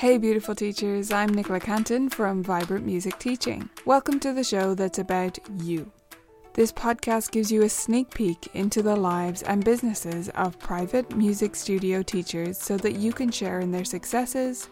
Hey, 0.00 0.16
beautiful 0.16 0.54
teachers, 0.54 1.12
I'm 1.12 1.28
Nicola 1.28 1.60
Cantan 1.60 2.10
from 2.10 2.42
Vibrant 2.42 2.86
Music 2.86 3.18
Teaching. 3.18 3.68
Welcome 3.84 4.18
to 4.20 4.32
the 4.32 4.42
show 4.42 4.72
that's 4.72 4.98
about 4.98 5.38
you. 5.58 5.92
This 6.54 6.72
podcast 6.72 7.32
gives 7.32 7.52
you 7.52 7.64
a 7.64 7.68
sneak 7.68 8.08
peek 8.14 8.48
into 8.54 8.80
the 8.80 8.96
lives 8.96 9.42
and 9.42 9.62
businesses 9.62 10.30
of 10.30 10.58
private 10.58 11.14
music 11.14 11.54
studio 11.54 12.02
teachers 12.02 12.56
so 12.56 12.78
that 12.78 12.96
you 12.96 13.12
can 13.12 13.30
share 13.30 13.60
in 13.60 13.70
their 13.70 13.84
successes, 13.84 14.70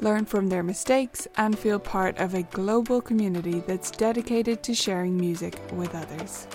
learn 0.00 0.24
from 0.24 0.48
their 0.48 0.64
mistakes, 0.64 1.28
and 1.36 1.56
feel 1.56 1.78
part 1.78 2.18
of 2.18 2.34
a 2.34 2.42
global 2.42 3.00
community 3.00 3.62
that's 3.68 3.92
dedicated 3.92 4.64
to 4.64 4.74
sharing 4.74 5.16
music 5.16 5.56
with 5.74 5.94
others. 5.94 6.48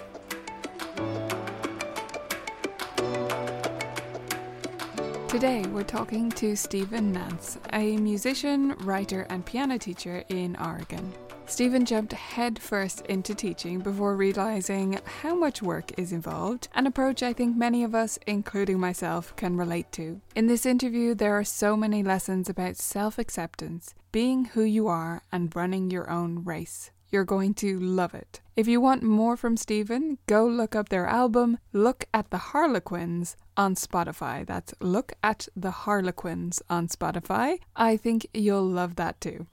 Today, 5.30 5.61
we're 5.68 5.84
talking 5.84 6.32
to 6.32 6.55
Stephan 6.55 7.11
Nance, 7.11 7.59
a 7.71 7.98
musician, 7.98 8.75
writer, 8.79 9.28
and 9.29 9.46
piano 9.46 9.78
teacher 9.78 10.24
in 10.29 10.55
Oregon. 10.55 11.14
Stephan 11.46 11.86
jumped 11.86 12.14
headfirst 12.14 13.05
into 13.05 13.36
teaching 13.36 13.78
before 13.78 14.15
realizing 14.15 15.00
how 15.21 15.36
much 15.36 15.61
work 15.61 15.92
is 16.00 16.11
involved, 16.11 16.68
an 16.74 16.88
approach 16.88 17.21
I 17.21 17.33
think 17.33 17.55
many 17.55 17.83
of 17.83 17.93
us, 17.93 18.18
including 18.25 18.79
myself, 18.79 19.36
can 19.36 19.55
relate 19.55 19.92
to. 19.92 20.19
In 20.36 20.47
this 20.47 20.65
interview, 20.65 21.14
there 21.14 21.38
are 21.38 21.43
so 21.43 21.77
many 21.77 22.02
lessons 22.02 22.50
about 22.50 22.77
self 22.77 23.19
acceptance, 23.19 23.93
being 24.11 24.46
who 24.46 24.64
you 24.64 24.88
are, 24.88 25.21
and 25.32 25.55
running 25.55 25.91
your 25.91 26.10
own 26.10 26.43
race. 26.43 26.89
You're 27.11 27.25
going 27.25 27.55
to 27.55 27.79
love 27.79 28.13
it. 28.13 28.41
If 28.55 28.68
you 28.68 28.79
want 28.79 29.01
more 29.01 29.36
from 29.36 29.57
Stephan, 29.57 30.19
go 30.27 30.45
look 30.45 30.75
up 30.75 30.89
their 30.89 31.07
album, 31.07 31.57
Look 31.73 32.05
at 32.13 32.30
the 32.30 32.38
Harlequins, 32.38 33.35
on 33.58 33.73
Spotify. 33.73 34.45
That's 34.45 34.75
Look 34.80 35.13
at 35.23 35.47
the 35.55 35.72
Harlequins 35.72 36.61
on 36.69 36.88
Spotify. 36.88 37.59
I 37.75 37.97
think 37.97 38.27
you'll 38.33 38.67
love 38.67 38.95
that 38.97 39.19
too. 39.19 39.47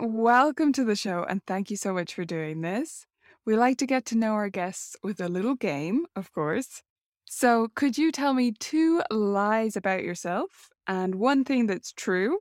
Welcome 0.00 0.72
to 0.74 0.84
the 0.84 0.94
show, 0.94 1.24
and 1.28 1.44
thank 1.46 1.70
you 1.70 1.76
so 1.76 1.92
much 1.92 2.14
for 2.14 2.24
doing 2.24 2.60
this. 2.60 3.06
We 3.44 3.56
like 3.56 3.78
to 3.78 3.86
get 3.86 4.04
to 4.06 4.18
know 4.18 4.32
our 4.32 4.48
guests 4.48 4.94
with 5.02 5.20
a 5.20 5.28
little 5.28 5.54
game, 5.54 6.06
of 6.14 6.32
course. 6.32 6.82
So, 7.24 7.68
could 7.74 7.98
you 7.98 8.12
tell 8.12 8.34
me 8.34 8.52
two 8.52 9.02
lies 9.10 9.76
about 9.76 10.04
yourself 10.04 10.70
and 10.86 11.16
one 11.16 11.44
thing 11.44 11.66
that's 11.66 11.92
true? 11.92 12.38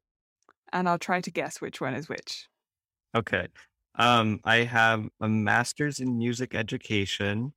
And 0.71 0.87
I'll 0.87 0.99
try 0.99 1.21
to 1.21 1.31
guess 1.31 1.59
which 1.59 1.81
one 1.81 1.95
is 1.95 2.07
which. 2.07 2.47
Okay. 3.15 3.47
Um, 3.95 4.41
I 4.43 4.57
have 4.57 5.07
a 5.21 5.29
master's 5.29 5.99
in 5.99 6.17
music 6.17 6.53
education. 6.53 7.53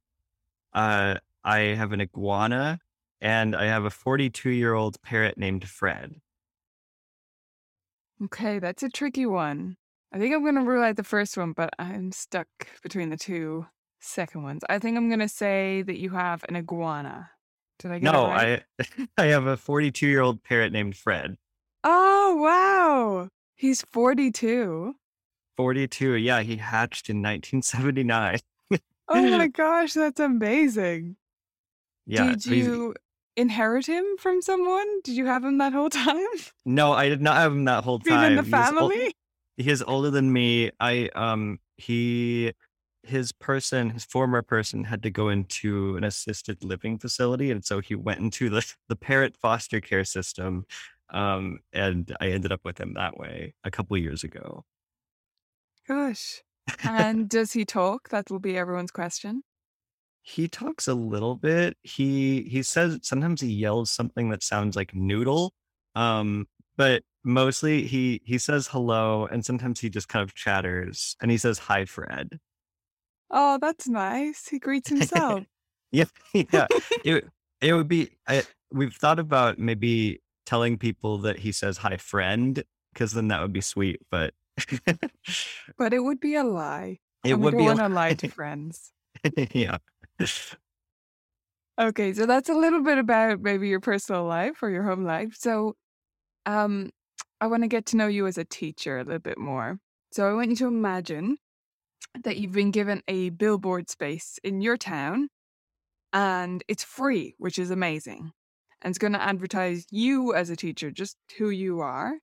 Uh, 0.73 1.17
I 1.45 1.59
have 1.61 1.93
an 1.93 2.01
iguana, 2.01 2.81
and 3.21 3.57
I 3.57 3.67
have 3.67 3.85
a 3.85 3.91
42 3.91 4.51
year 4.51 4.75
old 4.75 5.01
parrot 5.03 5.39
named 5.39 5.69
Fred. 5.69 6.21
Okay, 8.25 8.59
that's 8.59 8.83
a 8.83 8.89
tricky 8.89 9.27
one. 9.27 9.77
I 10.13 10.19
think 10.19 10.35
I'm 10.35 10.43
going 10.43 10.55
to 10.57 10.63
rule 10.63 10.83
out 10.83 10.97
the 10.97 11.05
first 11.05 11.37
one, 11.37 11.53
but 11.53 11.71
I'm 11.79 12.13
stuck 12.13 12.49
between 12.83 13.11
the 13.11 13.17
two 13.17 13.67
second 14.01 14.43
ones. 14.43 14.63
I 14.69 14.79
think 14.79 14.97
I'm 14.97 15.09
going 15.09 15.21
to 15.21 15.29
say 15.29 15.83
that 15.83 15.99
you 15.99 16.11
have 16.11 16.45
an 16.49 16.57
iguana. 16.57 17.31
Did 17.79 17.93
I 17.93 17.99
get 18.01 18.13
No, 18.13 18.27
it 18.27 18.29
right? 18.31 18.63
I 18.81 19.09
I 19.19 19.25
have 19.27 19.47
a 19.47 19.57
42 19.57 20.07
year 20.07 20.21
old 20.21 20.43
parrot 20.43 20.73
named 20.73 20.97
Fred. 20.97 21.37
Oh, 21.85 22.37
wow. 22.37 23.29
He's 23.57 23.83
42. 23.83 24.95
42. 25.59 26.15
Yeah, 26.15 26.41
he 26.43 26.57
hatched 26.57 27.11
in 27.11 27.17
1979. 27.17 28.39
Oh 29.09 29.23
my 29.39 29.49
gosh, 29.63 29.93
that's 29.93 30.21
amazing. 30.21 31.17
Yeah. 32.07 32.31
Did 32.31 32.47
you 32.47 32.95
inherit 33.37 33.87
him 33.87 34.05
from 34.19 34.41
someone? 34.41 34.87
Did 35.03 35.17
you 35.17 35.27
have 35.27 35.45
him 35.45 35.59
that 35.59 35.73
whole 35.73 35.91
time? 36.07 36.25
No, 36.65 36.93
I 36.93 37.09
did 37.09 37.21
not 37.21 37.37
have 37.39 37.53
him 37.53 37.65
that 37.65 37.83
whole 37.85 37.99
time. 37.99 38.33
in 38.33 38.37
the 38.37 38.43
He 38.45 38.51
was 38.53 38.73
ol- 38.73 38.89
family? 38.89 39.15
he 39.57 39.69
is 39.69 39.83
older 39.83 40.11
than 40.11 40.33
me. 40.33 40.71
I 40.79 41.11
um 41.17 41.59
he 41.77 42.53
his 43.03 43.33
person, 43.33 43.91
his 43.91 44.05
former 44.05 44.43
person 44.43 44.85
had 44.85 45.03
to 45.03 45.11
go 45.11 45.29
into 45.29 45.97
an 45.97 46.05
assisted 46.05 46.63
living 46.63 46.99
facility. 46.99 47.51
And 47.51 47.65
so 47.65 47.81
he 47.81 47.95
went 47.97 48.21
into 48.21 48.49
the, 48.51 48.65
the 48.89 48.97
parrot 48.97 49.37
foster 49.37 49.81
care 49.81 50.05
system. 50.05 50.67
Um, 51.11 51.59
and 51.73 52.15
I 52.21 52.29
ended 52.29 52.53
up 52.53 52.61
with 52.65 52.79
him 52.79 52.95
that 52.95 53.19
way 53.19 53.55
a 53.65 53.71
couple 53.73 53.97
years 53.97 54.23
ago. 54.23 54.65
Gosh. 55.89 56.43
And 56.85 57.29
does 57.29 57.53
he 57.53 57.65
talk? 57.65 58.11
That 58.11 58.31
will 58.31 58.39
be 58.39 58.57
everyone's 58.57 58.91
question. 58.91 59.43
He 60.23 60.47
talks 60.47 60.87
a 60.87 60.95
little 60.95 61.35
bit. 61.35 61.77
He 61.83 62.43
he 62.43 62.63
says 62.63 62.99
sometimes 63.03 63.41
he 63.41 63.49
yells 63.49 63.91
something 63.91 64.29
that 64.31 64.43
sounds 64.43 64.77
like 64.77 64.95
noodle. 64.95 65.55
Um, 65.95 66.47
but 66.77 67.03
mostly 67.25 67.87
he 67.87 68.21
he 68.25 68.37
says 68.37 68.69
hello 68.69 69.27
and 69.27 69.45
sometimes 69.45 69.81
he 69.81 69.89
just 69.89 70.09
kind 70.09 70.23
of 70.23 70.35
chatters 70.35 71.17
and 71.23 71.31
he 71.31 71.39
says 71.39 71.59
hi 71.59 71.87
Fred. 71.87 72.39
Oh, 73.31 73.59
that's 73.61 73.89
nice. 73.89 74.49
He 74.49 74.59
greets 74.59 74.89
himself. 74.91 75.45
Yeah, 75.91 76.05
yeah. 76.35 76.67
It 77.05 77.25
it 77.63 77.73
would 77.73 77.89
be. 77.89 78.11
I, 78.27 78.43
we've 78.71 78.95
thought 78.95 79.19
about 79.19 79.59
maybe 79.59 80.21
telling 80.45 80.77
people 80.77 81.17
that 81.19 81.39
he 81.39 81.51
says 81.51 81.79
hi, 81.79 81.97
friend, 81.97 82.63
because 82.93 83.13
then 83.13 83.29
that 83.29 83.41
would 83.41 83.55
be 83.55 83.63
sweet. 83.63 84.01
But 84.11 84.35
but 85.79 85.93
it 85.93 86.01
would 86.01 86.21
be 86.21 86.35
a 86.35 86.45
lie. 86.45 86.99
it 87.25 87.33
and 87.33 87.41
we 87.41 87.45
would 87.47 87.53
don't 87.53 87.61
be. 87.61 87.67
want 87.67 87.81
a- 87.81 87.89
to 87.89 87.89
lie 87.89 88.15
to 88.15 88.29
friends. 88.29 88.93
yeah. 89.53 89.79
Okay, 91.79 92.13
so 92.13 92.27
that's 92.27 92.49
a 92.49 92.55
little 92.55 92.83
bit 92.83 92.99
about 92.99 93.41
maybe 93.41 93.69
your 93.69 93.81
personal 93.81 94.25
life 94.25 94.63
or 94.63 94.71
your 94.71 94.83
home 94.83 95.05
life. 95.05 95.37
So, 95.39 95.77
um, 96.47 96.91
I 97.41 97.47
want 97.47 97.63
to 97.63 97.69
get 97.69 97.87
to 97.87 97.97
know 97.97 98.09
you 98.09 98.27
as 98.27 98.37
a 98.37 98.45
teacher 98.45 98.99
a 98.99 99.05
little 99.05 99.21
bit 99.21 99.39
more. 99.39 99.79
So, 100.11 100.29
I 100.29 100.33
want 100.33 100.51
you 100.51 100.57
to 100.57 100.67
imagine 100.67 101.39
that 102.25 102.37
you've 102.39 102.53
been 102.53 102.73
given 102.73 103.03
a 103.07 103.31
billboard 103.31 103.89
space 103.91 104.39
in 104.43 104.61
your 104.61 104.77
town 104.77 105.29
and 106.13 106.65
it's 106.69 106.83
free, 106.83 107.35
which 107.39 107.59
is 107.59 107.71
amazing. 107.71 108.33
And 108.83 108.91
it's 108.93 108.99
going 108.99 109.13
to 109.13 109.23
advertise 109.23 109.87
you 109.91 110.35
as 110.35 110.51
a 110.51 110.57
teacher, 110.57 110.91
just 110.91 111.17
who 111.37 111.51
you 111.51 111.81
are, 111.81 112.15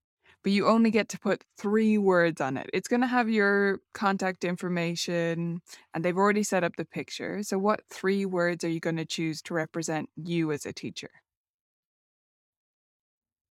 but 0.46 0.54
you 0.54 0.68
only 0.68 0.92
get 0.92 1.10
to 1.10 1.20
put 1.20 1.44
three 1.58 1.98
words 1.98 2.40
on 2.40 2.56
it. 2.56 2.70
It's 2.72 2.88
going 2.88 3.02
to 3.02 3.08
have 3.08 3.32
your 3.32 3.82
contact 3.96 4.46
information, 4.46 5.64
and 5.96 6.06
they've 6.06 6.18
already 6.18 6.44
set 6.44 6.64
up 6.64 6.78
the 6.78 6.86
picture. 6.86 7.44
So, 7.44 7.58
what 7.58 7.82
three 7.90 8.28
words 8.28 8.64
are 8.64 8.70
you 8.70 8.80
going 8.80 8.98
to 8.98 9.08
choose 9.08 9.42
to 9.44 9.56
represent 9.56 10.12
you 10.16 10.52
as 10.52 10.68
a 10.68 10.74
teacher? 10.74 11.10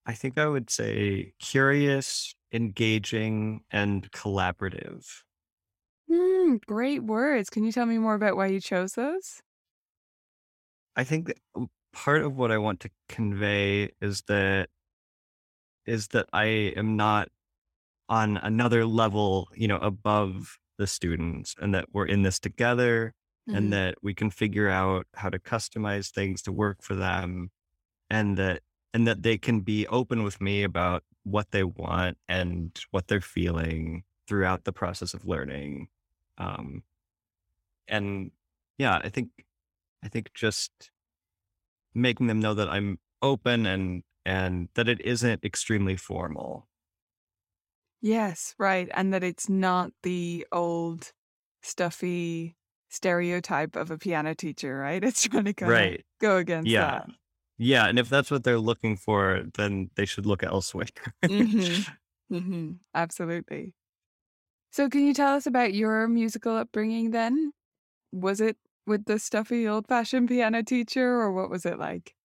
I 0.05 0.13
think 0.13 0.37
I 0.37 0.47
would 0.47 0.69
say 0.69 1.33
curious, 1.39 2.35
engaging, 2.51 3.63
and 3.71 4.11
collaborative. 4.11 5.23
Hmm, 6.09 6.55
great 6.65 7.03
words. 7.03 7.49
Can 7.49 7.63
you 7.63 7.71
tell 7.71 7.85
me 7.85 7.97
more 7.99 8.15
about 8.15 8.35
why 8.35 8.47
you 8.47 8.59
chose 8.61 8.93
those? 8.93 9.41
I 10.95 11.03
think 11.03 11.27
that 11.27 11.37
part 11.93 12.21
of 12.23 12.35
what 12.37 12.51
I 12.51 12.57
want 12.57 12.79
to 12.81 12.89
convey 13.09 13.91
is 14.01 14.23
that 14.23 14.69
is 15.85 16.09
that 16.09 16.27
I 16.33 16.45
am 16.75 16.95
not 16.95 17.29
on 18.09 18.37
another 18.37 18.85
level, 18.85 19.49
you 19.55 19.67
know, 19.67 19.77
above 19.77 20.57
the 20.77 20.87
students 20.87 21.55
and 21.61 21.73
that 21.73 21.85
we're 21.93 22.05
in 22.05 22.23
this 22.23 22.39
together 22.39 23.13
Mhm. 23.49 23.57
and 23.57 23.73
that 23.73 23.95
we 24.03 24.13
can 24.13 24.29
figure 24.29 24.69
out 24.69 25.07
how 25.15 25.29
to 25.29 25.39
customize 25.39 26.11
things 26.11 26.41
to 26.43 26.51
work 26.51 26.81
for 26.81 26.95
them 26.95 27.51
and 28.09 28.37
that 28.37 28.63
and 28.93 29.07
that 29.07 29.23
they 29.23 29.37
can 29.37 29.61
be 29.61 29.87
open 29.87 30.23
with 30.23 30.41
me 30.41 30.63
about 30.63 31.03
what 31.23 31.51
they 31.51 31.63
want 31.63 32.17
and 32.27 32.79
what 32.91 33.07
they're 33.07 33.21
feeling 33.21 34.03
throughout 34.27 34.63
the 34.65 34.73
process 34.73 35.13
of 35.13 35.25
learning 35.27 35.89
um 36.37 36.83
and 37.87 38.31
yeah 38.77 38.99
i 39.03 39.09
think 39.09 39.29
i 40.03 40.07
think 40.07 40.33
just 40.33 40.91
making 41.93 42.27
them 42.27 42.39
know 42.39 42.53
that 42.53 42.69
i'm 42.69 42.99
open 43.21 43.65
and 43.65 44.03
and 44.25 44.69
that 44.75 44.87
it 44.89 45.01
isn't 45.01 45.43
extremely 45.45 45.95
formal 45.97 46.67
Yes, 48.01 48.55
right. 48.59 48.89
And 48.93 49.13
that 49.13 49.23
it's 49.23 49.49
not 49.49 49.91
the 50.03 50.45
old, 50.51 51.11
stuffy 51.61 52.55
stereotype 52.89 53.75
of 53.75 53.89
a 53.91 53.97
piano 53.97 54.35
teacher, 54.35 54.77
right? 54.77 55.03
It's 55.03 55.23
trying 55.27 55.45
to 55.45 55.53
kind 55.53 55.77
of 55.77 55.95
go 56.19 56.37
against 56.37 56.75
yeah 56.75 56.99
that. 56.99 57.05
yeah 57.57 57.87
and 57.87 57.99
if 57.99 58.09
that's 58.09 58.31
what 58.31 58.43
they're 58.43 58.59
looking 58.59 58.97
for 58.97 59.43
then 59.55 59.89
they 59.95 60.05
should 60.05 60.25
look 60.25 60.43
elsewhere 60.43 60.87
Mhm. 61.27 61.85
hmm 62.29 62.71
Absolutely. 62.93 63.73
So, 64.71 64.89
can 64.89 65.05
you 65.07 65.13
tell 65.13 65.35
us 65.35 65.47
about 65.47 65.73
your 65.73 66.07
musical 66.07 66.55
upbringing 66.57 67.11
then? 67.11 67.53
Was 68.11 68.41
it 68.41 68.57
with 68.87 69.05
the 69.05 69.19
stuffy 69.19 69.67
old 69.67 69.87
fashioned 69.87 70.29
piano 70.29 70.63
teacher, 70.63 71.07
or 71.21 71.33
what 71.33 71.49
was 71.49 71.65
it 71.65 71.79
like? 71.79 72.15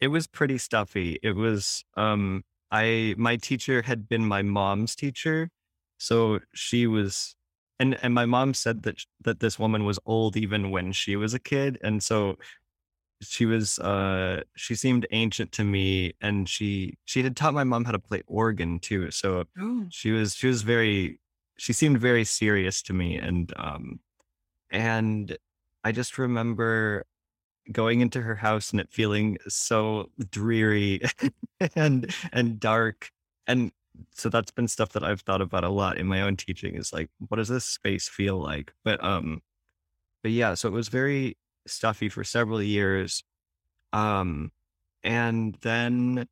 It 0.00 0.08
was 0.08 0.26
pretty 0.26 0.58
stuffy. 0.58 1.18
It 1.22 1.34
was 1.36 1.84
um 1.96 2.44
I 2.70 3.14
my 3.18 3.36
teacher 3.36 3.82
had 3.82 4.08
been 4.08 4.24
my 4.26 4.42
mom's 4.42 4.94
teacher. 4.94 5.50
So 5.98 6.40
she 6.54 6.86
was 6.86 7.34
and 7.78 7.98
and 8.02 8.14
my 8.14 8.26
mom 8.26 8.54
said 8.54 8.82
that 8.84 9.04
that 9.22 9.40
this 9.40 9.58
woman 9.58 9.84
was 9.84 9.98
old 10.06 10.36
even 10.36 10.70
when 10.70 10.92
she 10.92 11.16
was 11.16 11.34
a 11.34 11.38
kid 11.38 11.78
and 11.82 12.02
so 12.02 12.36
she 13.20 13.46
was 13.46 13.78
uh 13.80 14.42
she 14.56 14.74
seemed 14.76 15.04
ancient 15.10 15.50
to 15.52 15.64
me 15.64 16.12
and 16.20 16.48
she 16.48 16.96
she 17.04 17.22
had 17.24 17.36
taught 17.36 17.52
my 17.54 17.64
mom 17.64 17.84
how 17.84 17.90
to 17.92 17.98
play 17.98 18.22
organ 18.28 18.78
too 18.78 19.10
so 19.10 19.44
Oh. 19.58 19.86
she 19.90 20.12
was 20.12 20.36
she 20.36 20.46
was 20.46 20.62
very 20.62 21.20
she 21.58 21.72
seemed 21.72 21.98
very 21.98 22.24
serious 22.24 22.80
to 22.82 22.92
me 22.92 23.16
and 23.16 23.52
um 23.56 23.98
and 24.70 25.36
i 25.82 25.90
just 25.90 26.16
remember 26.16 27.04
going 27.72 28.00
into 28.00 28.22
her 28.22 28.34
house 28.34 28.70
and 28.70 28.80
it 28.80 28.88
feeling 28.90 29.38
so 29.48 30.10
dreary 30.30 31.00
and 31.74 32.14
and 32.32 32.60
dark. 32.60 33.10
And 33.46 33.72
so 34.14 34.28
that's 34.28 34.52
been 34.52 34.68
stuff 34.68 34.90
that 34.90 35.02
i've 35.02 35.22
thought 35.22 35.42
about 35.42 35.64
a 35.64 35.68
lot 35.68 35.98
in 35.98 36.06
my 36.06 36.22
own 36.22 36.36
teaching 36.36 36.76
is 36.76 36.92
like 36.92 37.10
what 37.26 37.38
does 37.38 37.48
this 37.48 37.64
space 37.64 38.08
feel 38.08 38.40
like? 38.40 38.72
But 38.84 39.02
um 39.02 39.42
but 40.22 40.32
yeah 40.32 40.54
so 40.54 40.68
it 40.68 40.72
was 40.72 40.88
very 40.88 41.36
stuffy 41.66 42.08
for 42.08 42.24
several 42.24 42.62
years 42.62 43.22
um 43.92 44.50
and 45.02 45.56
then 45.62 46.26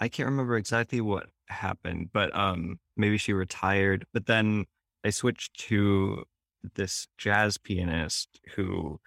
i 0.00 0.08
can't 0.08 0.28
remember 0.28 0.56
exactly 0.56 1.00
what 1.00 1.26
happened 1.48 2.10
but 2.12 2.34
um 2.36 2.78
maybe 2.96 3.18
she 3.18 3.32
retired 3.32 4.04
but 4.12 4.26
then 4.26 4.64
i 5.04 5.10
switched 5.10 5.58
to 5.58 6.22
this 6.74 7.08
jazz 7.16 7.58
pianist 7.58 8.40
who 8.54 9.00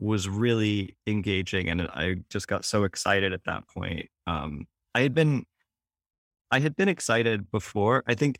was 0.00 0.28
really 0.28 0.96
engaging 1.06 1.68
and 1.68 1.82
I 1.82 2.16
just 2.30 2.48
got 2.48 2.64
so 2.64 2.84
excited 2.84 3.32
at 3.32 3.44
that 3.44 3.68
point. 3.68 4.08
Um, 4.26 4.66
I 4.94 5.00
had 5.02 5.14
been 5.14 5.44
I 6.50 6.58
had 6.58 6.74
been 6.74 6.88
excited 6.88 7.50
before. 7.50 8.02
I 8.08 8.14
think 8.14 8.38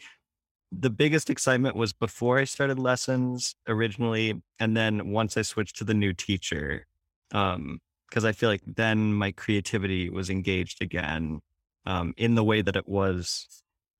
the 0.73 0.91
biggest 0.91 1.31
excitement 1.31 1.77
was 1.77 1.93
before 1.93 2.39
I 2.39 2.45
started 2.45 2.79
lessons 2.79 3.55
originally 3.69 4.43
and 4.59 4.77
then 4.77 5.11
once 5.11 5.37
I 5.37 5.43
switched 5.43 5.77
to 5.77 5.85
the 5.85 5.95
new 5.95 6.12
teacher. 6.12 6.87
Um, 7.33 7.81
because 8.09 8.25
I 8.25 8.33
feel 8.33 8.49
like 8.49 8.62
then 8.67 9.15
my 9.15 9.31
creativity 9.31 10.11
was 10.11 10.31
engaged 10.31 10.83
again 10.83 11.41
um, 11.87 12.12
in 12.17 12.35
the 12.35 12.43
way 12.43 12.61
that 12.61 12.75
it 12.75 12.89
was 12.89 13.47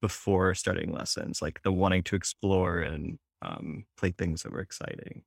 before 0.01 0.55
starting 0.55 0.93
lessons, 0.93 1.41
like 1.41 1.62
the 1.62 1.71
wanting 1.71 2.03
to 2.05 2.17
explore 2.17 2.81
and 2.81 3.19
um, 3.43 3.85
play 3.97 4.11
things 4.11 4.43
that 4.43 4.53
were 4.53 4.61
exciting. 4.61 5.23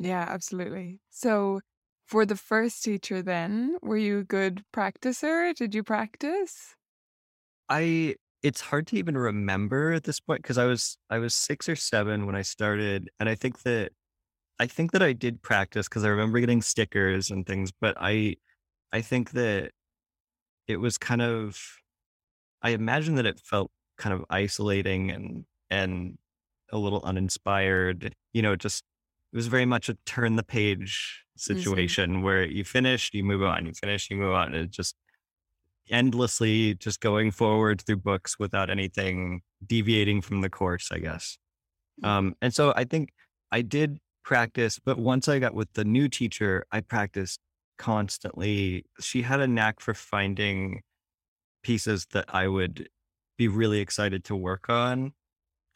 Yeah, 0.00 0.24
absolutely. 0.28 1.00
So, 1.10 1.60
for 2.06 2.26
the 2.26 2.36
first 2.36 2.82
teacher, 2.82 3.22
then, 3.22 3.76
were 3.82 3.96
you 3.96 4.18
a 4.20 4.24
good 4.24 4.64
practicer? 4.72 5.54
Did 5.54 5.74
you 5.74 5.84
practice? 5.84 6.74
I 7.68 8.16
it's 8.42 8.60
hard 8.60 8.86
to 8.88 8.96
even 8.96 9.18
remember 9.18 9.92
at 9.92 10.04
this 10.04 10.20
point 10.20 10.42
because 10.42 10.58
I 10.58 10.64
was 10.66 10.98
I 11.10 11.18
was 11.18 11.34
six 11.34 11.68
or 11.68 11.76
seven 11.76 12.26
when 12.26 12.34
I 12.36 12.42
started, 12.42 13.10
and 13.20 13.28
I 13.28 13.34
think 13.34 13.62
that 13.62 13.92
I 14.60 14.66
think 14.66 14.92
that 14.92 15.02
I 15.02 15.12
did 15.14 15.42
practice 15.42 15.88
because 15.88 16.04
I 16.04 16.08
remember 16.10 16.40
getting 16.40 16.62
stickers 16.62 17.30
and 17.30 17.46
things, 17.46 17.72
but 17.72 17.96
I 18.00 18.36
I 18.92 19.02
think 19.02 19.32
that 19.32 19.72
it 20.68 20.78
was 20.78 20.98
kind 20.98 21.22
of 21.22 21.60
I 22.62 22.70
imagine 22.70 23.14
that 23.16 23.26
it 23.26 23.40
felt 23.40 23.70
kind 23.98 24.14
of 24.14 24.24
isolating 24.30 25.10
and 25.10 25.46
and 25.70 26.18
a 26.72 26.78
little 26.78 27.02
uninspired. 27.04 28.14
You 28.32 28.42
know, 28.42 28.56
just 28.56 28.84
it 29.32 29.36
was 29.36 29.46
very 29.46 29.66
much 29.66 29.88
a 29.88 29.94
turn 30.06 30.36
the 30.36 30.42
page 30.42 31.24
hmm 31.48 31.56
situation 31.60 32.22
where 32.22 32.44
you 32.44 32.64
finish, 32.64 33.10
you 33.14 33.24
move 33.24 33.42
on, 33.42 33.66
you 33.66 33.72
finish, 33.72 34.10
you 34.10 34.16
move 34.16 34.34
on. 34.34 34.48
And 34.54 34.64
it 34.66 34.70
just 34.70 34.94
endlessly 35.90 36.74
just 36.74 37.00
going 37.00 37.30
forward 37.30 37.80
through 37.82 37.96
books 37.96 38.38
without 38.38 38.70
anything 38.70 39.42
deviating 39.66 40.20
from 40.22 40.40
the 40.40 40.50
course, 40.50 40.90
I 40.92 40.98
guess. 40.98 41.38
Um, 42.02 42.36
and 42.42 42.54
so 42.54 42.72
I 42.76 42.84
think 42.84 43.10
I 43.52 43.62
did 43.62 43.98
practice, 44.24 44.78
but 44.78 44.98
once 44.98 45.28
I 45.28 45.38
got 45.38 45.54
with 45.54 45.72
the 45.74 45.84
new 45.84 46.08
teacher, 46.08 46.66
I 46.72 46.80
practiced 46.80 47.40
constantly. 47.78 48.84
She 49.00 49.22
had 49.22 49.40
a 49.40 49.48
knack 49.48 49.80
for 49.80 49.94
finding 49.94 50.82
pieces 51.62 52.06
that 52.12 52.26
I 52.34 52.48
would 52.48 52.88
be 53.38 53.48
really 53.48 53.80
excited 53.80 54.24
to 54.24 54.36
work 54.36 54.68
on. 54.68 55.12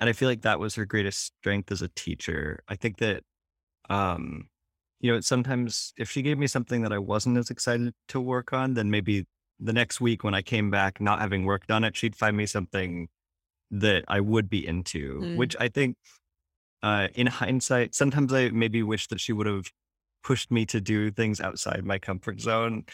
And 0.00 0.10
I 0.10 0.12
feel 0.12 0.28
like 0.28 0.42
that 0.42 0.60
was 0.60 0.74
her 0.76 0.86
greatest 0.86 1.20
strength 1.38 1.72
as 1.72 1.82
a 1.82 1.88
teacher. 1.88 2.62
I 2.68 2.76
think 2.76 2.98
that, 2.98 3.24
um, 3.90 4.48
you 5.00 5.12
know, 5.12 5.20
sometimes 5.20 5.92
if 5.98 6.10
she 6.10 6.22
gave 6.22 6.38
me 6.38 6.46
something 6.46 6.82
that 6.82 6.92
I 6.92 6.98
wasn't 6.98 7.36
as 7.38 7.50
excited 7.50 7.92
to 8.08 8.20
work 8.20 8.52
on, 8.52 8.74
then 8.74 8.90
maybe 8.90 9.26
the 9.60 9.72
next 9.72 10.00
week 10.00 10.24
when 10.24 10.34
I 10.34 10.42
came 10.42 10.70
back, 10.70 11.00
not 11.00 11.20
having 11.20 11.44
worked 11.44 11.70
on 11.70 11.84
it, 11.84 11.96
she'd 11.96 12.16
find 12.16 12.36
me 12.36 12.46
something 12.46 13.08
that 13.70 14.04
I 14.08 14.20
would 14.20 14.48
be 14.48 14.66
into, 14.66 15.20
Mm. 15.20 15.36
which 15.36 15.56
I 15.58 15.68
think 15.68 15.96
uh, 16.82 17.08
in 17.14 17.26
hindsight, 17.26 17.94
sometimes 17.94 18.32
I 18.32 18.50
maybe 18.50 18.82
wish 18.82 19.06
that 19.08 19.20
she 19.20 19.32
would 19.32 19.46
have 19.46 19.70
pushed 20.22 20.50
me 20.50 20.66
to 20.66 20.80
do 20.80 21.10
things 21.10 21.40
outside 21.40 21.84
my 21.84 21.98
comfort 21.98 22.40
zone 22.40 22.84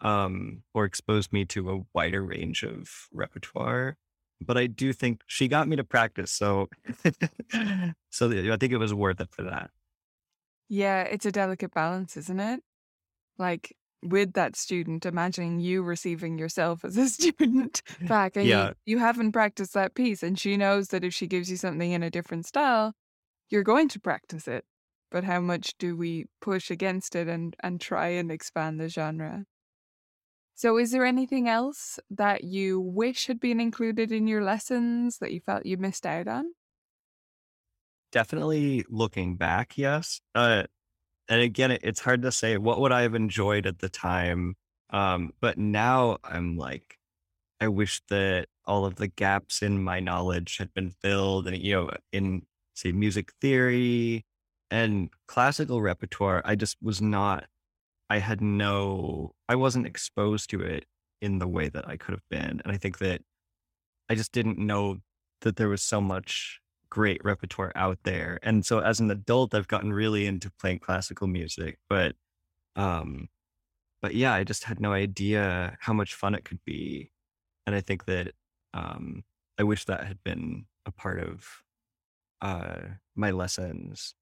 um, 0.00 0.62
or 0.72 0.84
exposed 0.84 1.32
me 1.32 1.44
to 1.46 1.70
a 1.70 1.80
wider 1.94 2.22
range 2.22 2.62
of 2.62 2.90
repertoire. 3.12 3.96
But 4.40 4.56
I 4.58 4.66
do 4.66 4.92
think 4.92 5.22
she 5.26 5.48
got 5.48 5.68
me 5.68 5.76
to 5.76 5.84
practice. 5.84 6.30
So, 6.32 6.68
so 8.10 8.30
I 8.30 8.56
think 8.56 8.72
it 8.72 8.78
was 8.78 8.92
worth 8.92 9.20
it 9.20 9.28
for 9.30 9.42
that. 9.44 9.70
Yeah, 10.68 11.02
it's 11.02 11.26
a 11.26 11.32
delicate 11.32 11.72
balance, 11.72 12.16
isn't 12.16 12.40
it? 12.40 12.60
Like 13.38 13.76
with 14.02 14.34
that 14.34 14.56
student, 14.56 15.06
imagining 15.06 15.60
you 15.60 15.82
receiving 15.82 16.38
yourself 16.38 16.84
as 16.84 16.96
a 16.96 17.08
student 17.10 17.82
back 18.08 18.36
and 18.36 18.46
you, 18.46 18.50
Yeah. 18.50 18.72
you 18.86 18.98
haven't 18.98 19.32
practiced 19.32 19.74
that 19.74 19.94
piece, 19.94 20.22
and 20.22 20.38
she 20.38 20.56
knows 20.56 20.88
that 20.88 21.04
if 21.04 21.14
she 21.14 21.26
gives 21.26 21.50
you 21.50 21.56
something 21.56 21.92
in 21.92 22.02
a 22.02 22.10
different 22.10 22.46
style, 22.46 22.94
you're 23.50 23.64
going 23.64 23.88
to 23.90 24.00
practice 24.00 24.48
it. 24.48 24.64
But 25.10 25.24
how 25.24 25.40
much 25.40 25.76
do 25.78 25.96
we 25.96 26.26
push 26.40 26.70
against 26.70 27.16
it 27.16 27.28
and, 27.28 27.56
and 27.62 27.80
try 27.80 28.08
and 28.08 28.32
expand 28.32 28.80
the 28.80 28.88
genre? 28.90 29.46
So, 30.54 30.78
is 30.78 30.90
there 30.92 31.04
anything 31.04 31.48
else 31.48 31.98
that 32.10 32.44
you 32.44 32.80
wish 32.80 33.26
had 33.26 33.38
been 33.40 33.60
included 33.60 34.10
in 34.12 34.26
your 34.26 34.42
lessons 34.42 35.18
that 35.18 35.32
you 35.32 35.40
felt 35.40 35.66
you 35.66 35.76
missed 35.76 36.06
out 36.06 36.26
on? 36.28 36.54
Definitely 38.14 38.86
looking 38.88 39.36
back, 39.36 39.76
yes. 39.76 40.22
Uh, 40.36 40.64
and 41.28 41.40
again, 41.42 41.72
it, 41.72 41.80
it's 41.84 42.00
hard 42.00 42.22
to 42.22 42.32
say 42.32 42.58
what 42.58 42.80
would 42.80 42.92
I 42.92 43.02
have 43.02 43.14
enjoyed 43.16 43.66
at 43.66 43.80
the 43.80 43.88
time. 43.90 44.56
Um, 44.90 45.32
but 45.40 45.58
now 45.58 46.18
I'm 46.24 46.56
like, 46.56 46.98
I 47.60 47.68
wish 47.68 48.02
that 48.10 48.46
all 48.66 48.86
of 48.86 48.96
the 48.96 49.08
gaps 49.08 49.62
in 49.62 49.82
my 49.84 50.00
knowledge 50.00 50.58
had 50.58 50.74
been 50.74 50.90
filled 50.90 51.48
and, 51.48 51.58
you 51.58 51.74
know, 51.74 51.90
in 52.12 52.42
say 52.74 52.92
music 52.92 53.32
theory 53.40 54.24
and 54.70 55.10
classical 55.28 55.82
repertoire, 55.82 56.42
I 56.44 56.56
just 56.56 56.76
was 56.82 57.02
not, 57.02 57.46
I 58.10 58.18
had 58.18 58.40
no, 58.40 59.32
I 59.48 59.56
wasn't 59.56 59.86
exposed 59.86 60.50
to 60.50 60.60
it 60.62 60.86
in 61.22 61.40
the 61.40 61.48
way 61.48 61.68
that 61.70 61.88
I 61.88 61.96
could 61.96 62.12
have 62.12 62.28
been. 62.30 62.62
And 62.64 62.72
I 62.72 62.76
think 62.78 62.98
that 62.98 63.22
I 64.08 64.14
just 64.14 64.32
didn't 64.32 64.58
know 64.58 64.98
that 65.42 65.56
there 65.56 65.68
was 65.68 65.82
so 65.82 66.00
much 66.00 66.60
great 66.94 67.20
repertoire 67.24 67.72
out 67.74 67.98
there. 68.04 68.38
And 68.44 68.64
so 68.64 68.78
as 68.78 69.00
an 69.00 69.10
adult, 69.10 69.52
I've 69.52 69.66
gotten 69.66 69.92
really 69.92 70.26
into 70.26 70.48
playing 70.60 70.78
classical 70.78 71.26
music, 71.26 71.78
but, 71.88 72.14
um, 72.76 73.28
but 74.00 74.14
yeah, 74.14 74.32
I 74.32 74.44
just 74.44 74.62
had 74.62 74.78
no 74.78 74.92
idea 74.92 75.76
how 75.80 75.92
much 75.92 76.14
fun 76.14 76.36
it 76.36 76.44
could 76.44 76.60
be. 76.64 77.10
And 77.66 77.74
I 77.74 77.80
think 77.80 78.04
that, 78.04 78.32
um, 78.74 79.24
I 79.58 79.64
wish 79.64 79.86
that 79.86 80.04
had 80.06 80.22
been 80.22 80.66
a 80.86 80.92
part 80.92 81.18
of, 81.18 81.64
uh, 82.40 82.80
my 83.16 83.32
lessons 83.32 84.14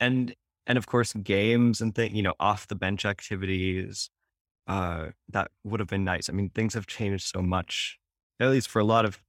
and, 0.00 0.34
and 0.66 0.76
of 0.76 0.86
course, 0.86 1.12
games 1.12 1.80
and 1.80 1.94
things, 1.94 2.16
you 2.16 2.22
know, 2.22 2.34
off 2.40 2.66
the 2.66 2.74
bench 2.74 3.04
activities, 3.04 4.10
uh, 4.66 5.10
that 5.28 5.52
would 5.62 5.78
have 5.78 5.88
been 5.88 6.04
nice. 6.04 6.28
I 6.28 6.32
mean, 6.32 6.50
things 6.50 6.74
have 6.74 6.88
changed 6.88 7.26
so 7.28 7.42
much, 7.42 7.98
at 8.40 8.50
least 8.50 8.68
for 8.68 8.80
a 8.80 8.84
lot 8.84 9.04
of 9.04 9.22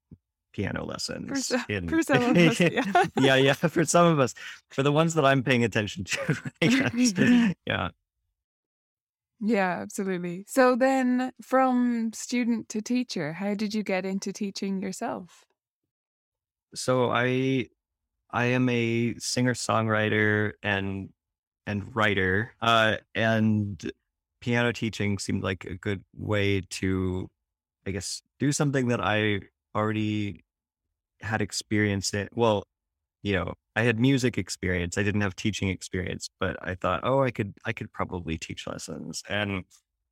piano 0.53 0.81
For, 0.81 0.85
lessons 0.85 1.47
so, 1.47 1.59
in 1.69 1.87
for 1.87 2.01
some 2.01 2.23
of 2.23 2.37
us, 2.37 2.59
yeah. 2.59 3.05
yeah 3.19 3.35
yeah 3.35 3.53
for 3.75 3.85
some 3.85 4.07
of 4.07 4.19
us 4.19 4.33
for 4.69 4.83
the 4.83 4.91
ones 4.91 5.13
that 5.13 5.25
i'm 5.25 5.43
paying 5.43 5.63
attention 5.63 6.03
to 6.05 6.35
yeah 7.65 7.89
Yeah, 9.41 9.79
absolutely. 9.79 10.43
So 10.47 10.75
then, 10.75 11.31
from 11.41 12.11
student 12.13 12.67
to 12.69 12.81
teacher, 12.81 13.31
how 13.39 13.53
did 13.53 13.73
you 13.73 13.83
get 13.83 14.05
into 14.05 14.33
teaching 14.33 14.81
yourself? 14.81 15.45
so 16.75 17.09
i 17.09 17.65
i 18.31 18.45
am 18.45 18.69
a 18.69 19.15
singer 19.17 19.53
songwriter 19.53 20.53
and 20.61 21.09
and 21.65 21.95
writer 21.95 22.53
uh 22.61 22.95
and 23.15 23.91
piano 24.39 24.71
teaching 24.71 25.17
seemed 25.17 25.43
like 25.43 25.65
a 25.65 25.75
good 25.75 26.03
way 26.15 26.61
to 26.69 27.29
i 27.87 27.91
guess 27.91 28.21
do 28.39 28.51
something 28.51 28.87
that 28.87 29.01
i 29.01 29.39
already 29.75 30.41
had 31.21 31.41
experience 31.41 32.13
in 32.13 32.29
well 32.33 32.63
you 33.23 33.33
know 33.33 33.53
i 33.75 33.81
had 33.83 33.99
music 33.99 34.37
experience 34.37 34.97
i 34.97 35.03
didn't 35.03 35.21
have 35.21 35.35
teaching 35.35 35.69
experience 35.69 36.29
but 36.39 36.55
i 36.61 36.73
thought 36.75 37.01
oh 37.03 37.21
i 37.21 37.31
could 37.31 37.53
i 37.65 37.73
could 37.73 37.91
probably 37.91 38.37
teach 38.37 38.65
lessons 38.67 39.23
and 39.29 39.63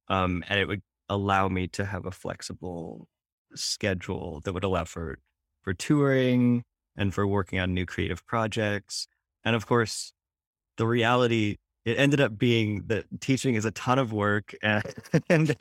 um 0.10 0.44
and 0.50 0.60
it 0.60 0.68
would 0.68 0.82
allow 1.10 1.48
me 1.48 1.68
to 1.68 1.86
have 1.86 2.06
a 2.06 2.12
flexible 2.12 3.08
schedule 3.56 4.42
that 4.44 4.54
would 4.54 4.64
allow 4.64 4.84
for 4.84 5.20
for 5.64 5.74
touring 5.74 6.64
and 6.96 7.14
for 7.14 7.28
working 7.28 7.60
on 7.60 7.74
new 7.74 7.86
creative 7.86 8.26
projects. 8.26 9.08
And 9.44 9.56
of 9.56 9.66
course 9.66 10.14
the 10.78 10.88
reality 10.88 11.58
it 11.88 11.98
ended 11.98 12.20
up 12.20 12.38
being 12.38 12.84
that 12.88 13.06
teaching 13.22 13.56
is 13.56 13.64
a 13.64 13.72
ton 13.72 13.98
of 13.98 14.12
work 14.12 14.54
and 14.62 14.84
and, 15.30 15.56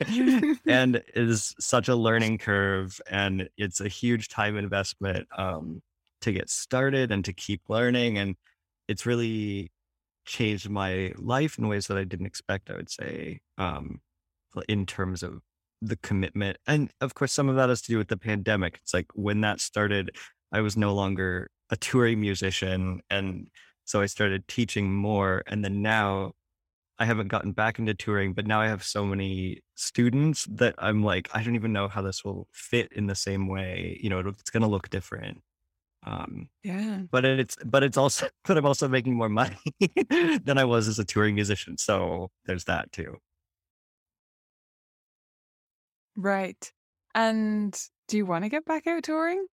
and 0.67 1.01
is 1.15 1.55
such 1.57 1.87
a 1.87 1.95
learning 1.95 2.37
curve 2.37 2.99
and 3.09 3.49
it's 3.57 3.79
a 3.79 3.87
huge 3.87 4.27
time 4.27 4.57
investment 4.57 5.25
um, 5.37 5.81
to 6.19 6.33
get 6.33 6.49
started 6.49 7.13
and 7.13 7.23
to 7.23 7.31
keep 7.31 7.61
learning 7.69 8.17
and 8.17 8.35
it's 8.89 9.05
really 9.05 9.71
changed 10.25 10.69
my 10.69 11.13
life 11.15 11.57
in 11.57 11.69
ways 11.69 11.87
that 11.87 11.97
I 11.97 12.03
didn't 12.03 12.25
expect 12.25 12.69
I 12.69 12.75
would 12.75 12.91
say 12.91 13.39
um, 13.57 14.01
in 14.67 14.85
terms 14.85 15.23
of 15.23 15.39
the 15.81 15.95
commitment 15.95 16.57
and 16.67 16.91
of 16.99 17.13
course 17.13 17.31
some 17.31 17.47
of 17.47 17.55
that 17.55 17.69
has 17.69 17.81
to 17.83 17.91
do 17.91 17.97
with 17.97 18.09
the 18.09 18.17
pandemic. 18.17 18.79
It's 18.81 18.93
like 18.93 19.07
when 19.13 19.39
that 19.41 19.61
started 19.61 20.11
I 20.51 20.59
was 20.59 20.75
no 20.75 20.93
longer 20.93 21.51
a 21.69 21.77
touring 21.77 22.19
musician 22.19 22.99
and 23.09 23.47
so 23.87 24.01
I 24.01 24.05
started 24.05 24.47
teaching 24.49 24.93
more. 24.93 25.43
And 25.47 25.63
then 25.63 25.81
now 25.81 26.33
I 26.99 27.05
haven't 27.05 27.29
gotten 27.29 27.53
back 27.53 27.79
into 27.79 27.93
touring, 27.93 28.33
but 28.33 28.45
now 28.45 28.59
I 28.59 28.67
have 28.67 28.83
so 28.83 29.05
many 29.05 29.61
students 29.75 30.45
that 30.51 30.75
I'm 30.77 31.03
like, 31.03 31.29
I 31.33 31.41
don't 31.41 31.55
even 31.55 31.71
know 31.71 31.87
how 31.87 32.01
this 32.01 32.25
will 32.25 32.47
fit 32.51 32.91
in 32.91 33.07
the 33.07 33.15
same 33.15 33.47
way. 33.47 33.97
You 34.01 34.09
know, 34.09 34.19
it's 34.19 34.49
going 34.49 34.61
to 34.61 34.67
look 34.67 34.89
different. 34.89 35.41
Um, 36.05 36.49
yeah. 36.63 37.03
But 37.09 37.23
it's, 37.23 37.55
but 37.63 37.81
it's 37.81 37.95
also, 37.95 38.27
but 38.45 38.57
I'm 38.57 38.65
also 38.65 38.89
making 38.89 39.15
more 39.15 39.29
money 39.29 39.55
than 40.09 40.57
I 40.57 40.65
was 40.65 40.89
as 40.89 40.99
a 40.99 41.05
touring 41.05 41.35
musician. 41.35 41.77
So 41.77 42.29
there's 42.45 42.65
that 42.65 42.91
too. 42.91 43.15
Right. 46.17 46.73
And 47.15 47.79
do 48.09 48.17
you 48.17 48.25
want 48.25 48.43
to 48.43 48.49
get 48.49 48.65
back 48.65 48.85
out 48.85 49.03
touring? 49.03 49.45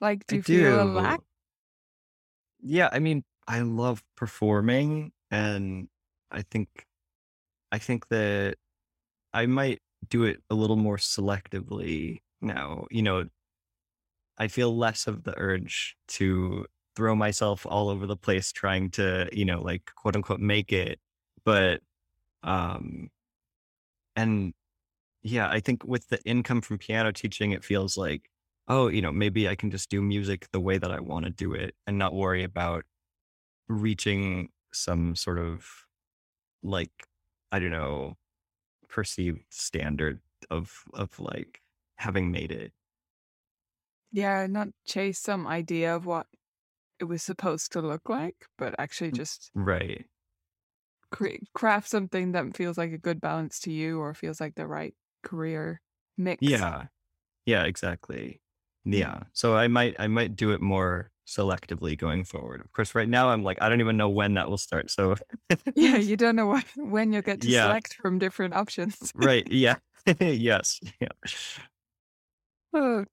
Like, 0.00 0.26
do 0.26 0.36
you 0.36 0.40
I 0.40 0.42
feel 0.42 0.82
a 0.82 0.84
lack? 0.84 1.20
Yeah. 2.60 2.88
I 2.90 2.98
mean, 2.98 3.22
I 3.46 3.60
love 3.60 4.02
performing 4.16 5.12
and 5.30 5.88
I 6.30 6.42
think 6.42 6.86
I 7.72 7.78
think 7.78 8.08
that 8.08 8.56
I 9.32 9.46
might 9.46 9.80
do 10.08 10.24
it 10.24 10.42
a 10.50 10.54
little 10.54 10.76
more 10.76 10.98
selectively 10.98 12.22
now. 12.42 12.86
You 12.90 13.02
know, 13.02 13.28
I 14.38 14.48
feel 14.48 14.76
less 14.76 15.06
of 15.06 15.24
the 15.24 15.34
urge 15.38 15.96
to 16.08 16.66
throw 16.96 17.14
myself 17.14 17.66
all 17.66 17.88
over 17.88 18.06
the 18.06 18.16
place 18.16 18.52
trying 18.52 18.90
to, 18.92 19.28
you 19.32 19.44
know, 19.44 19.60
like 19.62 19.90
quote 19.96 20.16
unquote 20.16 20.40
make 20.40 20.72
it. 20.72 21.00
But 21.44 21.80
um 22.42 23.10
and 24.16 24.52
yeah, 25.22 25.48
I 25.50 25.60
think 25.60 25.84
with 25.84 26.08
the 26.08 26.22
income 26.24 26.62
from 26.62 26.78
piano 26.78 27.12
teaching, 27.12 27.52
it 27.52 27.64
feels 27.64 27.96
like, 27.98 28.30
oh, 28.68 28.88
you 28.88 29.02
know, 29.02 29.12
maybe 29.12 29.48
I 29.48 29.56
can 29.56 29.70
just 29.70 29.90
do 29.90 30.02
music 30.02 30.48
the 30.52 30.60
way 30.60 30.78
that 30.78 30.92
I 30.92 31.00
want 31.00 31.26
to 31.26 31.32
do 31.32 31.54
it 31.54 31.74
and 31.86 31.98
not 31.98 32.14
worry 32.14 32.44
about 32.44 32.84
reaching 33.68 34.50
some 34.72 35.16
sort 35.16 35.38
of 35.38 35.86
like 36.62 37.08
I 37.52 37.58
don't 37.60 37.70
know 37.72 38.18
perceived 38.88 39.44
standard 39.50 40.22
of 40.50 40.84
of 40.94 41.18
like 41.20 41.62
having 41.96 42.32
made 42.32 42.52
it. 42.52 42.72
Yeah, 44.12 44.46
not 44.46 44.68
chase 44.86 45.18
some 45.18 45.46
idea 45.46 45.94
of 45.94 46.06
what 46.06 46.26
it 47.00 47.04
was 47.04 47.22
supposed 47.22 47.72
to 47.72 47.82
look 47.82 48.08
like, 48.08 48.46
but 48.58 48.74
actually 48.78 49.12
mm, 49.12 49.18
just 49.18 49.52
right 49.54 50.06
create, 51.10 51.42
craft 51.54 51.88
something 51.88 52.32
that 52.32 52.56
feels 52.56 52.78
like 52.78 52.92
a 52.92 52.98
good 52.98 53.20
balance 53.20 53.60
to 53.60 53.70
you 53.72 54.00
or 54.00 54.14
feels 54.14 54.40
like 54.40 54.54
the 54.54 54.66
right 54.66 54.94
career 55.22 55.80
mix. 56.16 56.40
Yeah. 56.40 56.88
Yeah, 57.46 57.64
exactly. 57.64 58.42
Yeah. 58.84 59.24
So 59.34 59.56
I 59.56 59.68
might 59.68 59.96
I 60.00 60.08
might 60.08 60.36
do 60.36 60.52
it 60.52 60.62
more 60.62 61.12
selectively 61.26 61.96
going 61.96 62.24
forward. 62.24 62.60
Of 62.60 62.72
course, 62.72 62.94
right 62.94 63.08
now 63.08 63.30
I'm 63.30 63.42
like, 63.42 63.58
I 63.60 63.68
don't 63.68 63.80
even 63.80 63.96
know 63.96 64.08
when 64.08 64.34
that 64.34 64.48
will 64.48 64.58
start. 64.58 64.90
So 64.90 65.16
yeah, 65.74 65.96
you 65.96 66.16
don't 66.16 66.36
know 66.36 66.46
what, 66.46 66.64
when 66.76 67.12
you'll 67.12 67.22
get 67.22 67.40
to 67.42 67.48
yeah. 67.48 67.66
select 67.66 67.94
from 67.94 68.18
different 68.18 68.54
options. 68.54 69.12
right. 69.14 69.46
Yeah. 69.50 69.76
yes. 70.20 70.80
Yeah. 71.00 71.08
Oh, 72.74 73.04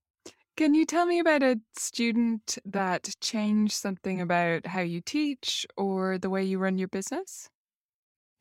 can 0.57 0.73
you 0.73 0.85
tell 0.85 1.05
me 1.05 1.19
about 1.19 1.43
a 1.43 1.59
student 1.77 2.57
that 2.65 3.09
changed 3.21 3.73
something 3.73 4.19
about 4.19 4.67
how 4.67 4.81
you 4.81 4.99
teach 4.99 5.65
or 5.77 6.17
the 6.17 6.29
way 6.29 6.43
you 6.43 6.59
run 6.59 6.77
your 6.77 6.89
business? 6.89 7.49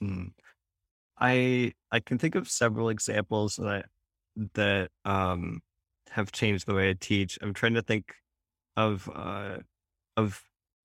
Mm. 0.03 0.33
I 1.19 1.73
I 1.93 2.01
can 2.01 2.19
think 2.19 2.35
of 2.35 2.49
several 2.49 2.89
examples 2.89 3.57
that 3.57 3.87
that 4.55 4.91
um 5.05 5.61
have 6.11 6.33
changed 6.33 6.67
the 6.67 6.75
way 6.75 6.91
I 6.91 6.95
teach. 6.95 7.39
I'm 7.41 7.55
trying 7.55 7.75
to 7.75 7.83
think 7.83 8.15
of 8.81 9.11
uh, 9.15 9.59
of 10.17 10.43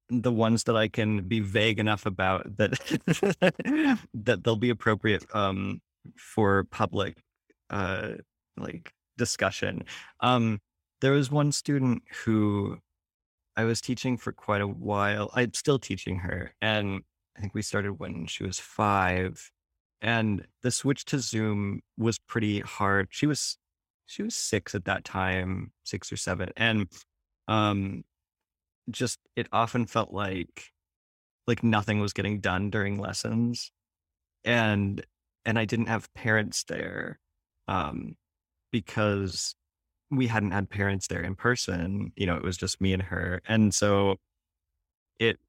the 0.10 0.32
ones 0.32 0.66
that 0.66 0.75
I 0.75 0.88
can 0.88 1.22
be 1.22 1.40
vague 1.40 1.80
enough 1.80 2.06
about 2.06 2.58
that 2.58 2.72
that 4.14 4.44
they'll 4.44 4.56
be 4.56 4.70
appropriate 4.70 5.25
um, 5.34 5.82
for 6.16 6.66
public 6.66 7.24
uh, 7.70 8.10
like 8.58 8.94
discussion. 9.18 9.84
Um, 10.20 10.60
there 11.02 11.12
was 11.12 11.32
one 11.32 11.52
student 11.52 12.04
who 12.24 12.78
I 13.58 13.64
was 13.64 13.82
teaching 13.82 14.18
for 14.18 14.32
quite 14.32 14.62
a 14.62 14.68
while. 14.68 15.32
I'm 15.34 15.54
still 15.54 15.80
teaching 15.80 16.20
her, 16.20 16.54
and 16.62 17.02
I 17.38 17.42
think 17.42 17.54
we 17.54 17.62
started 17.62 18.00
when 18.00 18.28
she 18.28 18.44
was 18.44 18.60
five. 18.60 19.52
And 20.02 20.46
the 20.62 20.72
switch 20.72 21.06
to 21.06 21.20
Zoom 21.20 21.82
was 21.98 22.20
pretty 22.20 22.60
hard. 22.60 23.08
She 23.10 23.25
was 23.25 23.58
she 24.06 24.22
was 24.22 24.36
six 24.36 24.75
at 24.75 24.86
that 24.86 25.04
time, 25.04 25.72
six 25.84 26.12
or 26.12 26.18
seven, 26.18 26.50
and 26.56 26.88
um, 27.48 28.04
just 28.90 29.20
it 29.36 29.48
often 29.52 29.86
felt 29.86 30.14
like 30.14 30.72
like 31.48 31.64
nothing 31.64 32.00
was 32.00 32.14
getting 32.14 32.40
done 32.40 32.70
during 32.70 33.00
lessons, 33.00 33.72
and 34.44 35.06
and 35.46 35.60
I 35.60 35.66
didn't 35.66 35.88
have 35.88 36.14
parents 36.14 36.64
there, 36.66 37.20
um, 37.68 38.16
because 38.72 39.56
we 40.12 40.28
hadn't 40.28 40.52
had 40.52 40.70
parents 40.70 41.08
there 41.08 41.22
in 41.24 41.36
person. 41.36 42.12
You 42.16 42.28
know, 42.28 42.36
it 42.36 42.44
was 42.44 42.58
just 42.58 42.82
me 42.82 42.94
and 42.94 43.04
her, 43.04 43.42
and 43.48 43.74
so 43.74 44.18
it 45.20 45.40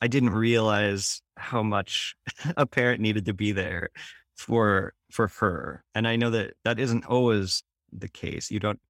I 0.00 0.08
didn't 0.08 0.30
realize 0.30 1.22
how 1.36 1.62
much 1.62 2.16
a 2.56 2.66
parent 2.66 3.00
needed 3.00 3.26
to 3.26 3.34
be 3.34 3.52
there 3.52 3.90
for 4.36 4.94
for 5.10 5.28
her. 5.28 5.84
And 5.94 6.06
I 6.08 6.16
know 6.16 6.30
that 6.30 6.54
that 6.64 6.78
isn't 6.78 7.06
always 7.06 7.62
the 7.92 8.08
case. 8.08 8.50
You 8.50 8.60
don't 8.60 8.80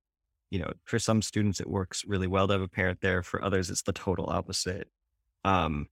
you 0.51 0.59
know, 0.59 0.73
for 0.85 0.99
some 0.99 1.23
students, 1.23 1.61
it 1.61 1.69
works 1.69 2.05
really 2.07 2.27
well 2.27 2.47
to 2.47 2.55
have 2.55 2.63
a 2.63 2.69
parent 2.69 3.01
there. 3.01 3.23
For 3.23 3.43
others, 3.43 3.71
it's 3.71 3.83
the 3.83 3.93
total 3.93 4.27
opposite. 4.29 4.89
Um, 5.45 5.89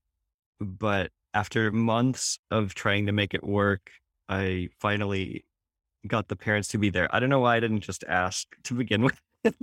but 0.59 1.11
after 1.33 1.71
months 1.71 2.39
of 2.49 2.73
trying 2.73 3.05
to 3.07 3.11
make 3.11 3.33
it 3.33 3.43
work, 3.43 3.91
I 4.29 4.69
finally 4.79 5.45
got 6.07 6.27
the 6.27 6.35
parents 6.35 6.69
to 6.69 6.77
be 6.77 6.89
there. 6.89 7.13
I 7.13 7.19
don't 7.19 7.29
know 7.29 7.39
why 7.39 7.57
I 7.57 7.59
didn't 7.59 7.81
just 7.81 8.03
ask 8.07 8.47
to 8.63 8.73
begin 8.73 9.03
with. 9.43 9.55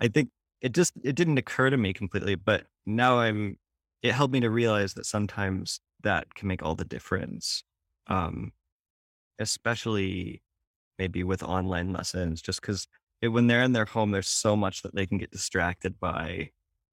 I 0.00 0.08
think 0.08 0.30
it 0.60 0.72
just 0.72 0.92
it 1.02 1.14
didn't 1.14 1.38
occur 1.38 1.70
to 1.70 1.76
me 1.76 1.92
completely, 1.92 2.34
but 2.34 2.66
now 2.86 3.18
I'm 3.18 3.58
it 4.02 4.12
helped 4.12 4.32
me 4.32 4.40
to 4.40 4.50
realize 4.50 4.94
that 4.94 5.06
sometimes 5.06 5.80
that 6.02 6.34
can 6.34 6.48
make 6.48 6.62
all 6.62 6.74
the 6.74 6.84
difference. 6.84 7.62
Um, 8.08 8.52
especially 9.38 10.42
maybe 10.98 11.24
with 11.24 11.42
online 11.42 11.92
lessons, 11.92 12.42
just 12.42 12.60
because 12.60 12.86
it, 13.22 13.28
when 13.28 13.46
they're 13.46 13.62
in 13.62 13.72
their 13.72 13.86
home, 13.86 14.10
there's 14.10 14.28
so 14.28 14.56
much 14.56 14.82
that 14.82 14.94
they 14.94 15.06
can 15.06 15.18
get 15.18 15.30
distracted 15.30 15.98
by, 15.98 16.50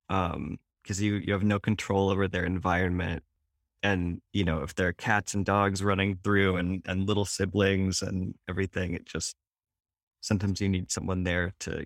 um, 0.09 0.57
because 0.83 1.01
you 1.01 1.15
you 1.15 1.33
have 1.33 1.43
no 1.43 1.59
control 1.59 2.09
over 2.09 2.27
their 2.27 2.45
environment, 2.45 3.23
and 3.83 4.21
you 4.31 4.45
know 4.45 4.61
if 4.61 4.75
there 4.75 4.87
are 4.87 4.93
cats 4.93 5.33
and 5.33 5.45
dogs 5.45 5.83
running 5.83 6.19
through 6.23 6.55
and 6.57 6.83
and 6.85 7.07
little 7.07 7.25
siblings 7.25 8.01
and 8.01 8.35
everything, 8.47 8.93
it 8.93 9.05
just 9.05 9.35
sometimes 10.21 10.61
you 10.61 10.69
need 10.69 10.91
someone 10.91 11.23
there 11.23 11.53
to 11.61 11.85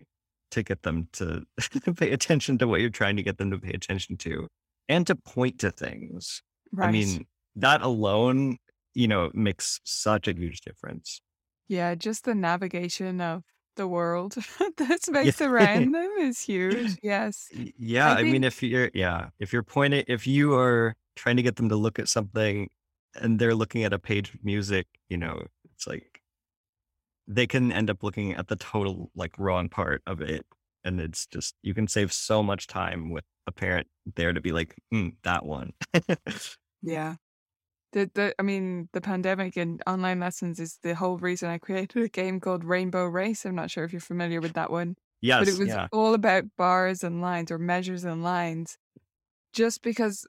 to 0.51 0.61
get 0.61 0.83
them 0.83 1.07
to 1.13 1.43
pay 1.95 2.11
attention 2.11 2.57
to 2.59 2.67
what 2.67 2.81
you're 2.81 2.89
trying 2.89 3.15
to 3.15 3.23
get 3.23 3.37
them 3.37 3.49
to 3.51 3.57
pay 3.57 3.71
attention 3.71 4.17
to 4.17 4.47
and 4.89 5.07
to 5.07 5.15
point 5.15 5.59
to 5.59 5.71
things. 5.71 6.43
Right. 6.71 6.89
I 6.89 6.91
mean, 6.91 7.25
that 7.55 7.81
alone, 7.81 8.57
you 8.93 9.07
know, 9.07 9.31
makes 9.33 9.79
such 9.83 10.27
a 10.27 10.33
huge 10.33 10.61
difference. 10.61 11.21
Yeah, 11.67 11.95
just 11.95 12.25
the 12.25 12.35
navigation 12.35 13.21
of 13.21 13.43
the 13.75 13.87
world 13.87 14.35
that 14.77 15.03
space 15.03 15.41
around 15.41 15.93
them 15.93 16.11
is 16.19 16.39
huge. 16.39 16.97
Yes. 17.01 17.49
Yeah. 17.77 18.09
I, 18.09 18.13
I 18.13 18.15
think... 18.17 18.31
mean, 18.31 18.43
if 18.43 18.61
you're, 18.63 18.89
yeah, 18.93 19.29
if 19.39 19.53
you're 19.53 19.63
pointing, 19.63 20.03
if 20.07 20.27
you 20.27 20.53
are 20.53 20.95
trying 21.15 21.37
to 21.37 21.43
get 21.43 21.55
them 21.55 21.69
to 21.69 21.75
look 21.75 21.99
at 21.99 22.07
something 22.07 22.69
and 23.15 23.39
they're 23.39 23.55
looking 23.55 23.83
at 23.83 23.93
a 23.93 23.99
page 23.99 24.33
of 24.33 24.43
music, 24.43 24.87
you 25.09 25.17
know, 25.17 25.45
it's 25.73 25.87
like 25.87 26.21
they 27.27 27.47
can 27.47 27.71
end 27.71 27.89
up 27.89 28.03
looking 28.03 28.33
at 28.33 28.47
the 28.47 28.55
total 28.55 29.11
like 29.15 29.37
wrong 29.37 29.69
part 29.69 30.01
of 30.07 30.21
it. 30.21 30.45
And 30.83 30.99
it's 30.99 31.25
just, 31.27 31.55
you 31.61 31.73
can 31.73 31.87
save 31.87 32.11
so 32.11 32.43
much 32.43 32.67
time 32.67 33.09
with 33.09 33.23
a 33.47 33.51
parent 33.51 33.87
there 34.15 34.33
to 34.33 34.41
be 34.41 34.51
like, 34.51 34.75
mm, 34.93 35.13
that 35.23 35.45
one. 35.45 35.71
yeah. 36.81 37.15
The, 37.93 38.09
the, 38.13 38.35
I 38.39 38.41
mean, 38.41 38.89
the 38.91 39.01
pandemic 39.01 39.55
and 39.55 39.81
online 39.85 40.19
lessons 40.19 40.59
is 40.59 40.79
the 40.81 40.95
whole 40.95 41.17
reason 41.17 41.49
I 41.49 41.59
created 41.59 42.03
a 42.03 42.09
game 42.09 42.39
called 42.39 42.63
Rainbow 42.63 43.05
Race. 43.05 43.45
I'm 43.45 43.55
not 43.55 43.71
sure 43.71 43.83
if 43.83 43.93
you're 43.93 44.01
familiar 44.01 44.41
with 44.41 44.53
that 44.53 44.71
one. 44.71 44.95
Yes. 45.21 45.39
But 45.39 45.47
it 45.47 45.59
was 45.59 45.69
yeah. 45.69 45.87
all 45.91 46.13
about 46.13 46.43
bars 46.57 47.03
and 47.03 47.21
lines 47.21 47.51
or 47.51 47.57
measures 47.57 48.03
and 48.03 48.23
lines. 48.23 48.77
Just 49.53 49.83
because 49.83 50.27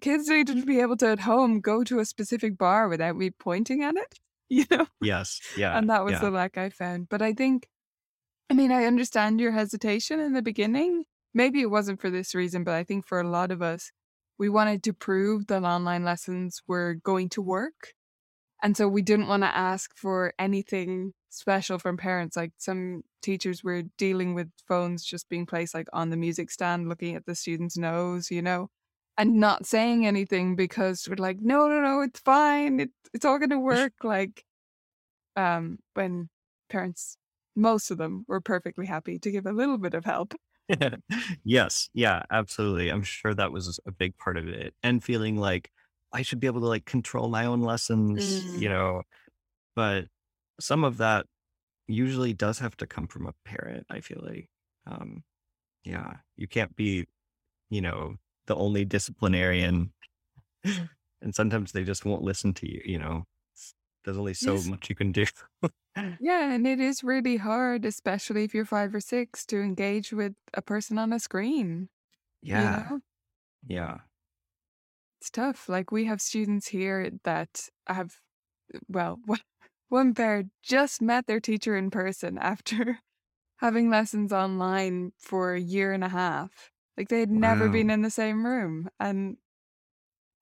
kids 0.00 0.28
need 0.28 0.48
to 0.48 0.64
be 0.64 0.80
able 0.80 0.96
to 0.98 1.08
at 1.08 1.20
home 1.20 1.60
go 1.60 1.84
to 1.84 2.00
a 2.00 2.04
specific 2.04 2.58
bar 2.58 2.88
without 2.88 3.16
me 3.16 3.30
pointing 3.30 3.82
at 3.82 3.96
it, 3.96 4.18
you 4.48 4.64
know? 4.70 4.86
Yes. 5.00 5.40
Yeah. 5.56 5.76
And 5.78 5.88
that 5.88 6.04
was 6.04 6.14
yeah. 6.14 6.20
the 6.20 6.30
lack 6.30 6.58
I 6.58 6.70
found. 6.70 7.08
But 7.08 7.22
I 7.22 7.32
think, 7.32 7.68
I 8.50 8.54
mean, 8.54 8.72
I 8.72 8.84
understand 8.84 9.40
your 9.40 9.52
hesitation 9.52 10.20
in 10.20 10.32
the 10.32 10.42
beginning. 10.42 11.04
Maybe 11.32 11.60
it 11.60 11.70
wasn't 11.70 12.00
for 12.00 12.10
this 12.10 12.34
reason, 12.34 12.64
but 12.64 12.74
I 12.74 12.84
think 12.84 13.06
for 13.06 13.20
a 13.20 13.28
lot 13.28 13.50
of 13.50 13.62
us, 13.62 13.90
we 14.38 14.48
wanted 14.48 14.82
to 14.84 14.92
prove 14.92 15.46
that 15.46 15.62
online 15.62 16.04
lessons 16.04 16.62
were 16.66 16.94
going 16.94 17.28
to 17.30 17.42
work. 17.42 17.94
And 18.62 18.76
so 18.76 18.88
we 18.88 19.02
didn't 19.02 19.28
want 19.28 19.42
to 19.42 19.56
ask 19.56 19.96
for 19.96 20.32
anything 20.38 21.12
special 21.28 21.78
from 21.78 21.96
parents. 21.96 22.36
Like 22.36 22.52
some 22.56 23.02
teachers 23.22 23.62
were 23.62 23.82
dealing 23.98 24.34
with 24.34 24.48
phones 24.66 25.04
just 25.04 25.28
being 25.28 25.46
placed 25.46 25.74
like 25.74 25.88
on 25.92 26.10
the 26.10 26.16
music 26.16 26.50
stand, 26.50 26.88
looking 26.88 27.14
at 27.14 27.26
the 27.26 27.34
student's 27.34 27.76
nose, 27.76 28.30
you 28.30 28.42
know, 28.42 28.68
and 29.18 29.34
not 29.34 29.66
saying 29.66 30.06
anything 30.06 30.56
because 30.56 31.06
we're 31.08 31.16
like, 31.16 31.38
no, 31.40 31.68
no, 31.68 31.80
no, 31.80 32.00
it's 32.02 32.20
fine. 32.20 32.80
It, 32.80 32.90
it's 33.12 33.24
all 33.24 33.38
going 33.38 33.50
to 33.50 33.58
work. 33.58 33.92
like, 34.02 34.44
um, 35.36 35.78
when 35.94 36.28
parents, 36.68 37.16
most 37.54 37.90
of 37.90 37.98
them 37.98 38.24
were 38.28 38.40
perfectly 38.40 38.86
happy 38.86 39.18
to 39.18 39.30
give 39.30 39.46
a 39.46 39.52
little 39.52 39.78
bit 39.78 39.94
of 39.94 40.04
help. 40.04 40.34
yes. 41.44 41.88
Yeah, 41.94 42.22
absolutely. 42.30 42.88
I'm 42.90 43.02
sure 43.02 43.34
that 43.34 43.52
was 43.52 43.78
a 43.86 43.92
big 43.92 44.16
part 44.18 44.36
of 44.36 44.48
it. 44.48 44.74
And 44.82 45.02
feeling 45.02 45.36
like 45.36 45.70
I 46.12 46.22
should 46.22 46.40
be 46.40 46.46
able 46.46 46.60
to 46.60 46.66
like 46.66 46.84
control 46.84 47.28
my 47.28 47.46
own 47.46 47.60
lessons, 47.62 48.48
you 48.54 48.68
Mm. 48.68 48.70
know, 48.70 49.02
but 49.76 50.06
some 50.60 50.84
of 50.84 50.98
that 50.98 51.26
usually 51.88 52.34
does 52.34 52.58
have 52.60 52.76
to 52.78 52.86
come 52.86 53.08
from 53.08 53.26
a 53.26 53.34
parent, 53.44 53.86
I 53.90 54.00
feel 54.00 54.20
like. 54.24 54.48
Um, 54.86 55.24
yeah, 55.84 56.18
you 56.36 56.48
can't 56.48 56.76
be, 56.76 57.06
you 57.70 57.82
know, 57.82 58.16
the 58.46 58.56
only 58.56 58.84
disciplinarian. 58.84 59.92
and 61.22 61.34
sometimes 61.34 61.72
they 61.72 61.84
just 61.84 62.04
won't 62.04 62.22
listen 62.22 62.54
to 62.54 62.70
you, 62.70 62.82
you 62.84 62.98
know. 62.98 63.24
There's 64.04 64.18
only 64.18 64.34
so 64.34 64.62
Yes. 64.62 64.64
much 64.64 64.88
you 64.90 64.96
can 64.96 65.12
do. 65.12 65.26
Yeah, 66.18 66.52
and 66.52 66.66
it 66.66 66.80
is 66.80 67.04
really 67.04 67.36
hard, 67.36 67.84
especially 67.84 68.44
if 68.44 68.54
you're 68.54 68.64
five 68.64 68.94
or 68.94 69.00
six, 69.00 69.44
to 69.46 69.60
engage 69.60 70.12
with 70.12 70.34
a 70.54 70.62
person 70.62 70.98
on 70.98 71.12
a 71.12 71.20
screen. 71.20 71.88
You 72.52 72.68
yeah. 72.68 72.70
know, 72.70 73.00
Yeah. 73.66 74.00
it's 75.20 75.30
tough. 75.30 75.68
Like 75.68 75.90
we 75.90 76.04
have 76.06 76.20
students 76.20 76.68
here 76.68 77.10
that 77.24 77.68
have, 77.86 78.20
well, 78.88 79.20
one 79.26 79.40
one 79.88 80.14
pair 80.14 80.44
just 80.62 81.02
met 81.02 81.26
their 81.26 81.40
teacher 81.40 81.76
in 81.76 81.90
person 81.90 82.38
after 82.38 83.00
having 83.58 83.90
lessons 83.90 84.32
online 84.32 85.12
for 85.18 85.54
a 85.54 85.60
year 85.60 85.92
and 85.92 86.04
a 86.04 86.08
half. 86.10 86.72
Like 86.98 87.08
they 87.08 87.20
had 87.20 87.30
never 87.30 87.68
been 87.70 87.90
in 87.90 88.02
the 88.02 88.10
same 88.10 88.46
room, 88.46 88.88
and 89.00 89.38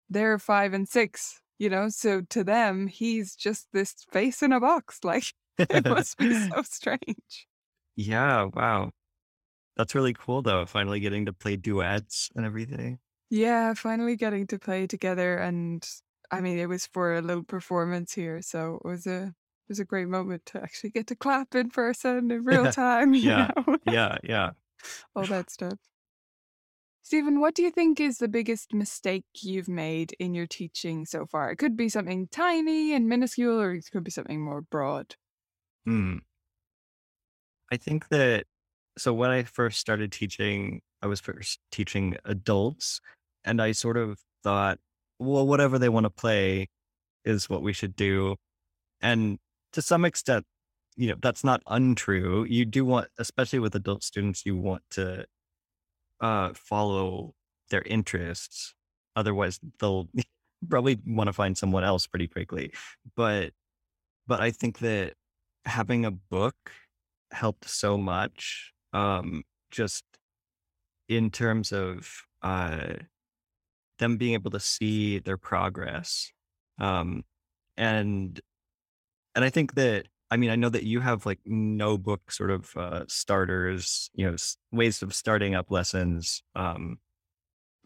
they're 0.08 0.38
five 0.38 0.72
and 0.74 0.88
six. 0.88 1.40
You 1.58 1.70
know, 1.70 1.88
so 1.88 2.20
to 2.20 2.42
them, 2.44 2.88
he's 2.88 3.36
just 3.36 3.68
this 3.72 3.94
face 4.12 4.42
in 4.42 4.52
a 4.52 4.60
box. 4.60 5.04
Like 5.04 5.32
it 5.70 5.84
must 5.88 6.18
be 6.18 6.32
so 6.34 6.62
strange. 6.62 7.48
yeah. 7.96 8.44
Wow. 8.52 8.90
That's 9.76 9.94
really 9.94 10.14
cool 10.14 10.42
though. 10.42 10.66
Finally 10.66 11.00
getting 11.00 11.26
to 11.26 11.32
play 11.32 11.56
duets 11.56 12.30
and 12.36 12.46
everything. 12.46 13.00
Yeah, 13.30 13.74
finally 13.74 14.16
getting 14.16 14.46
to 14.48 14.58
play 14.58 14.86
together 14.86 15.36
and 15.38 15.86
I 16.30 16.40
mean 16.40 16.58
it 16.58 16.66
was 16.68 16.86
for 16.86 17.14
a 17.14 17.22
little 17.22 17.42
performance 17.44 18.12
here, 18.14 18.40
so 18.42 18.76
it 18.84 18.88
was 18.88 19.06
a 19.06 19.24
it 19.26 19.68
was 19.68 19.80
a 19.80 19.84
great 19.84 20.08
moment 20.08 20.46
to 20.46 20.62
actually 20.62 20.90
get 20.90 21.06
to 21.08 21.16
clap 21.16 21.54
in 21.54 21.70
person 21.70 22.30
in 22.30 22.44
real 22.44 22.68
time, 22.70 23.14
you 23.14 23.20
Yeah. 23.22 23.48
know. 23.56 23.78
Yeah. 23.84 24.18
Yeah. 24.22 24.50
All 25.16 25.26
that 25.26 25.50
stuff. 25.50 25.78
Stephan, 27.02 27.38
what 27.40 27.54
do 27.54 27.62
you 27.62 27.70
think 27.70 28.00
is 28.00 28.18
the 28.18 28.28
biggest 28.28 28.72
mistake 28.72 29.24
you've 29.42 29.68
made 29.68 30.12
in 30.18 30.34
your 30.34 30.46
teaching 30.46 31.04
so 31.06 31.26
far? 31.26 31.50
It 31.50 31.56
could 31.56 31.76
be 31.76 31.88
something 31.88 32.28
tiny 32.28 32.94
and 32.94 33.08
minuscule 33.08 33.60
or 33.60 33.74
it 33.74 33.90
could 33.92 34.04
be 34.04 34.10
something 34.10 34.40
more 34.42 34.62
broad. 34.62 35.16
Hmm. 35.86 36.18
I 37.72 37.76
think 37.76 38.08
that 38.08 38.44
so 38.96 39.12
when 39.12 39.30
I 39.30 39.42
first 39.42 39.80
started 39.80 40.12
teaching, 40.12 40.80
I 41.02 41.06
was 41.06 41.20
first 41.20 41.58
teaching 41.70 42.16
adults, 42.24 43.00
and 43.44 43.60
I 43.60 43.72
sort 43.72 43.96
of 43.96 44.18
thought, 44.42 44.78
well, 45.18 45.46
whatever 45.46 45.78
they 45.78 45.88
want 45.88 46.04
to 46.04 46.10
play 46.10 46.68
is 47.24 47.48
what 47.48 47.62
we 47.62 47.72
should 47.72 47.96
do. 47.96 48.36
And 49.00 49.38
to 49.72 49.82
some 49.82 50.04
extent, 50.04 50.44
you 50.96 51.08
know, 51.08 51.16
that's 51.20 51.44
not 51.44 51.62
untrue. 51.66 52.44
You 52.48 52.64
do 52.64 52.84
want, 52.84 53.08
especially 53.18 53.58
with 53.58 53.74
adult 53.74 54.04
students, 54.04 54.46
you 54.46 54.56
want 54.56 54.82
to 54.92 55.26
uh, 56.20 56.52
follow 56.54 57.34
their 57.70 57.82
interests. 57.82 58.74
Otherwise, 59.16 59.58
they'll 59.80 60.08
probably 60.68 60.98
want 61.06 61.28
to 61.28 61.32
find 61.32 61.58
someone 61.58 61.84
else 61.84 62.06
pretty 62.06 62.28
quickly. 62.28 62.72
But, 63.16 63.52
but 64.26 64.40
I 64.40 64.50
think 64.50 64.78
that 64.78 65.14
having 65.66 66.04
a 66.04 66.10
book 66.10 66.56
helped 67.30 67.68
so 67.68 67.96
much. 67.98 68.72
Um, 68.92 69.42
just 69.70 70.04
in 71.08 71.30
terms 71.30 71.72
of 71.72 72.08
uh, 72.42 72.94
them 73.98 74.16
being 74.16 74.34
able 74.34 74.50
to 74.52 74.60
see 74.60 75.18
their 75.18 75.36
progress. 75.36 76.32
Um, 76.78 77.24
and 77.76 78.40
and 79.34 79.44
I 79.44 79.50
think 79.50 79.74
that 79.74 80.06
I 80.30 80.36
mean 80.36 80.50
I 80.50 80.56
know 80.56 80.68
that 80.68 80.84
you 80.84 81.00
have 81.00 81.26
like 81.26 81.40
no 81.44 81.98
book 81.98 82.30
sort 82.30 82.50
of 82.50 82.76
uh, 82.76 83.04
starters, 83.08 84.10
you 84.14 84.30
know, 84.30 84.36
ways 84.72 85.02
of 85.02 85.14
starting 85.14 85.54
up 85.54 85.70
lessons 85.70 86.42
um, 86.54 86.98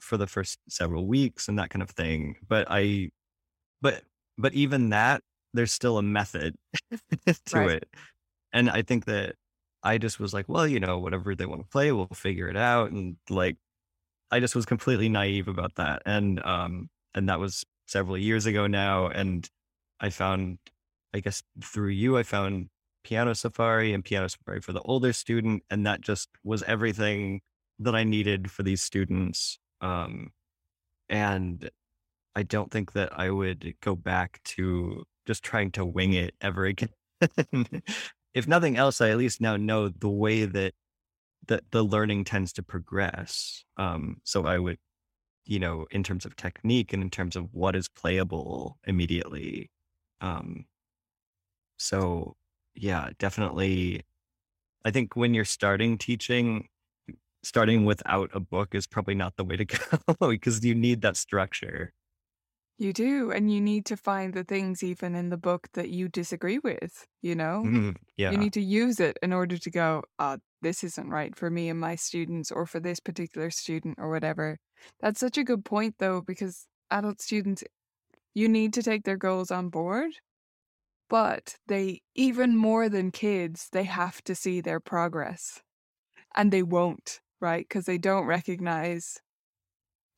for 0.00 0.16
the 0.16 0.26
first 0.26 0.58
several 0.68 1.06
weeks 1.06 1.48
and 1.48 1.58
that 1.58 1.70
kind 1.70 1.82
of 1.82 1.90
thing. 1.90 2.36
But 2.46 2.66
I, 2.70 3.10
but 3.80 4.02
but 4.36 4.54
even 4.54 4.90
that, 4.90 5.22
there's 5.54 5.72
still 5.72 5.98
a 5.98 6.02
method 6.02 6.56
to 7.46 7.66
Right. 7.66 7.68
it, 7.68 7.88
and 8.52 8.70
I 8.70 8.82
think 8.82 9.06
that 9.06 9.36
I 9.82 9.98
just 9.98 10.20
was 10.20 10.34
like, 10.34 10.48
well, 10.48 10.66
you 10.68 10.80
know, 10.80 10.98
whatever 10.98 11.34
they 11.34 11.46
want 11.46 11.62
to 11.62 11.68
play, 11.68 11.92
we'll 11.92 12.08
figure 12.08 12.48
it 12.48 12.56
out, 12.56 12.92
and 12.92 13.16
like 13.30 13.58
I 14.30 14.40
just 14.40 14.54
was 14.54 14.66
completely 14.66 15.08
naive 15.08 15.48
about 15.48 15.74
that. 15.76 16.02
And 16.06 16.44
um 16.44 16.90
and 17.14 17.28
that 17.28 17.40
was 17.40 17.64
several 17.86 18.18
years 18.18 18.46
ago 18.46 18.66
now. 18.66 19.08
And 19.08 19.48
I 20.00 20.10
found 20.10 20.58
I 21.14 21.20
guess 21.20 21.42
through 21.62 21.88
you 21.90 22.18
I 22.18 22.22
found 22.22 22.68
Piano 23.04 23.34
Safari 23.34 23.92
and 23.94 24.04
Piano 24.04 24.28
Safari 24.28 24.60
for 24.60 24.72
the 24.72 24.82
older 24.82 25.12
student. 25.12 25.62
And 25.70 25.86
that 25.86 26.00
just 26.02 26.28
was 26.44 26.62
everything 26.64 27.40
that 27.78 27.94
I 27.94 28.04
needed 28.04 28.50
for 28.50 28.62
these 28.62 28.82
students. 28.82 29.58
Um 29.80 30.32
and 31.08 31.70
I 32.36 32.42
don't 32.44 32.70
think 32.70 32.92
that 32.92 33.18
I 33.18 33.30
would 33.30 33.74
go 33.82 33.96
back 33.96 34.40
to 34.56 35.04
just 35.28 35.44
trying 35.44 35.70
to 35.70 35.84
wing 35.84 36.14
it 36.14 36.34
ever 36.40 36.64
again. 36.64 36.88
if 38.34 38.48
nothing 38.48 38.78
else, 38.78 39.02
I 39.02 39.10
at 39.10 39.18
least 39.18 39.42
now 39.42 39.58
know 39.58 39.90
the 39.90 40.08
way 40.08 40.46
that 40.46 40.72
that 41.48 41.64
the 41.70 41.82
learning 41.82 42.24
tends 42.24 42.54
to 42.54 42.62
progress. 42.62 43.62
Um, 43.76 44.22
so 44.24 44.46
I 44.46 44.58
would, 44.58 44.78
you 45.44 45.58
know, 45.58 45.86
in 45.90 46.02
terms 46.02 46.24
of 46.24 46.34
technique 46.34 46.94
and 46.94 47.02
in 47.02 47.10
terms 47.10 47.36
of 47.36 47.52
what 47.52 47.76
is 47.76 47.88
playable 47.88 48.78
immediately. 48.86 49.70
Um, 50.22 50.64
so 51.78 52.34
yeah, 52.74 53.10
definitely. 53.18 54.04
I 54.86 54.90
think 54.90 55.14
when 55.14 55.34
you're 55.34 55.44
starting 55.44 55.98
teaching, 55.98 56.68
starting 57.42 57.84
without 57.84 58.30
a 58.32 58.40
book 58.40 58.74
is 58.74 58.86
probably 58.86 59.14
not 59.14 59.36
the 59.36 59.44
way 59.44 59.56
to 59.56 59.64
go 60.20 60.30
because 60.30 60.64
you 60.64 60.74
need 60.74 61.02
that 61.02 61.18
structure. 61.18 61.92
You 62.78 62.92
do, 62.92 63.32
and 63.32 63.52
you 63.52 63.60
need 63.60 63.84
to 63.86 63.96
find 63.96 64.32
the 64.34 64.44
things 64.44 64.82
even 64.82 65.14
in 65.16 65.30
the 65.30 65.36
book 65.36 65.68
that 65.72 65.90
you 65.90 66.08
disagree 66.08 66.58
with, 66.60 67.06
you 67.22 67.34
know? 67.34 67.70
Mhm. 67.70 67.96
You 68.28 68.38
need 68.38 68.52
to 68.54 68.60
use 68.62 69.00
it 69.00 69.18
in 69.22 69.32
order 69.32 69.58
to 69.58 69.70
go, 69.70 70.04
uh, 70.18 70.38
this 70.62 70.84
isn't 70.84 71.10
right 71.10 71.36
for 71.36 71.50
me 71.50 71.68
and 71.70 71.80
my 71.80 71.96
students 71.96 72.52
or 72.52 72.66
for 72.66 72.80
this 72.80 73.00
particular 73.00 73.50
student 73.50 73.96
or 73.98 74.10
whatever. 74.10 74.58
That's 75.00 75.20
such 75.20 75.38
a 75.38 75.44
good 75.44 75.64
point 75.64 75.96
though, 75.98 76.20
because 76.22 76.68
adult 76.90 77.20
students, 77.22 77.64
you 78.34 78.48
need 78.48 78.74
to 78.74 78.82
take 78.82 79.04
their 79.04 79.16
goals 79.18 79.50
on 79.52 79.70
board, 79.70 80.12
but 81.10 81.56
they, 81.68 82.02
even 82.14 82.56
more 82.56 82.88
than 82.88 83.10
kids, 83.12 83.68
they 83.72 83.84
have 83.84 84.22
to 84.24 84.34
see 84.34 84.60
their 84.60 84.80
progress 84.80 85.62
and 86.36 86.52
they 86.52 86.62
won't, 86.64 87.20
right? 87.40 87.66
Because 87.68 87.86
they 87.86 87.98
don't 87.98 88.26
recognize 88.26 89.20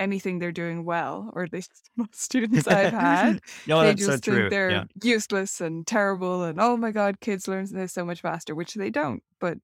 anything 0.00 0.38
they're 0.40 0.50
doing 0.52 0.84
well, 0.84 1.30
or 1.34 1.42
at 1.44 1.52
least 1.52 1.70
most 1.96 2.20
students 2.20 2.66
I've 2.66 2.92
had. 2.92 3.40
no, 3.66 3.80
They 3.80 3.86
that's 3.90 4.02
so 4.02 4.10
just 4.12 4.24
think 4.24 4.36
true. 4.36 4.50
they're 4.50 4.70
Yeah. 4.70 4.84
useless 5.02 5.60
and 5.60 5.86
terrible 5.86 6.42
and 6.44 6.60
oh 6.60 6.76
my 6.76 6.90
god, 6.90 7.20
kids 7.20 7.46
learn 7.46 7.66
this 7.72 7.92
so 7.92 8.04
much 8.04 8.20
faster, 8.22 8.54
which 8.54 8.74
they 8.74 8.90
don't. 8.90 9.22
But 9.38 9.58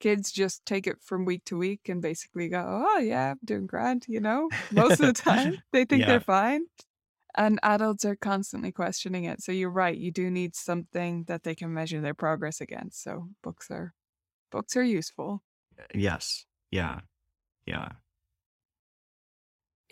kids 0.00 0.32
just 0.32 0.66
take 0.66 0.86
it 0.88 0.96
from 1.00 1.24
week 1.24 1.44
to 1.44 1.56
week 1.56 1.88
and 1.88 2.02
basically 2.02 2.48
go, 2.48 2.84
Oh 2.88 2.98
yeah, 2.98 3.32
I'm 3.32 3.38
doing 3.44 3.66
grand, 3.68 4.06
you 4.08 4.20
know? 4.20 4.48
Most 4.72 4.98
of 5.00 5.06
the 5.06 5.12
time 5.12 5.58
they 5.72 5.84
think 5.84 6.00
Yeah. 6.00 6.06
they're 6.06 6.20
fine. 6.20 6.62
And 7.34 7.58
adults 7.62 8.04
are 8.04 8.16
constantly 8.16 8.72
questioning 8.72 9.24
it. 9.24 9.42
So 9.42 9.52
you're 9.52 9.70
right, 9.70 9.96
you 9.96 10.10
do 10.10 10.30
need 10.30 10.54
something 10.56 11.24
that 11.28 11.44
they 11.44 11.54
can 11.54 11.72
measure 11.72 12.00
their 12.00 12.14
progress 12.14 12.60
against. 12.60 13.02
So 13.02 13.28
books 13.42 13.70
are 13.70 13.94
books 14.50 14.76
are 14.76 14.82
useful. 14.82 15.42
Uh, 15.78 15.84
yes. 15.94 16.44
Yeah. 16.70 17.00
Yeah. 17.64 17.88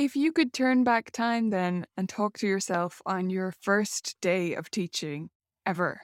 If 0.00 0.16
you 0.16 0.32
could 0.32 0.54
turn 0.54 0.82
back 0.82 1.10
time 1.10 1.50
then 1.50 1.84
and 1.94 2.08
talk 2.08 2.38
to 2.38 2.46
yourself 2.46 3.02
on 3.04 3.28
your 3.28 3.52
first 3.52 4.18
day 4.22 4.54
of 4.54 4.70
teaching 4.70 5.28
ever, 5.66 6.00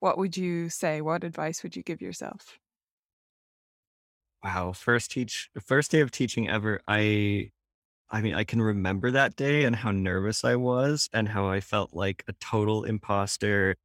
what 0.00 0.18
would 0.18 0.36
you 0.36 0.68
say? 0.68 1.00
What 1.00 1.22
advice 1.22 1.62
would 1.62 1.76
you 1.76 1.84
give 1.84 2.02
yourself? 2.02 2.58
Wow, 4.42 4.72
first 4.72 5.10
teach 5.10 5.50
first 5.64 5.90
day 5.90 6.00
of 6.00 6.10
teaching 6.10 6.48
ever. 6.48 6.80
I 6.88 7.50
I 8.10 8.22
mean, 8.22 8.34
I 8.34 8.44
can 8.44 8.62
remember 8.62 9.10
that 9.12 9.36
day 9.36 9.64
and 9.64 9.76
how 9.76 9.92
nervous 9.92 10.44
I 10.44 10.56
was 10.56 11.08
and 11.12 11.28
how 11.28 11.48
I 11.48 11.60
felt 11.60 11.94
like 11.94 12.24
a 12.28 12.34
total 12.34 12.84
imposter 12.84 13.76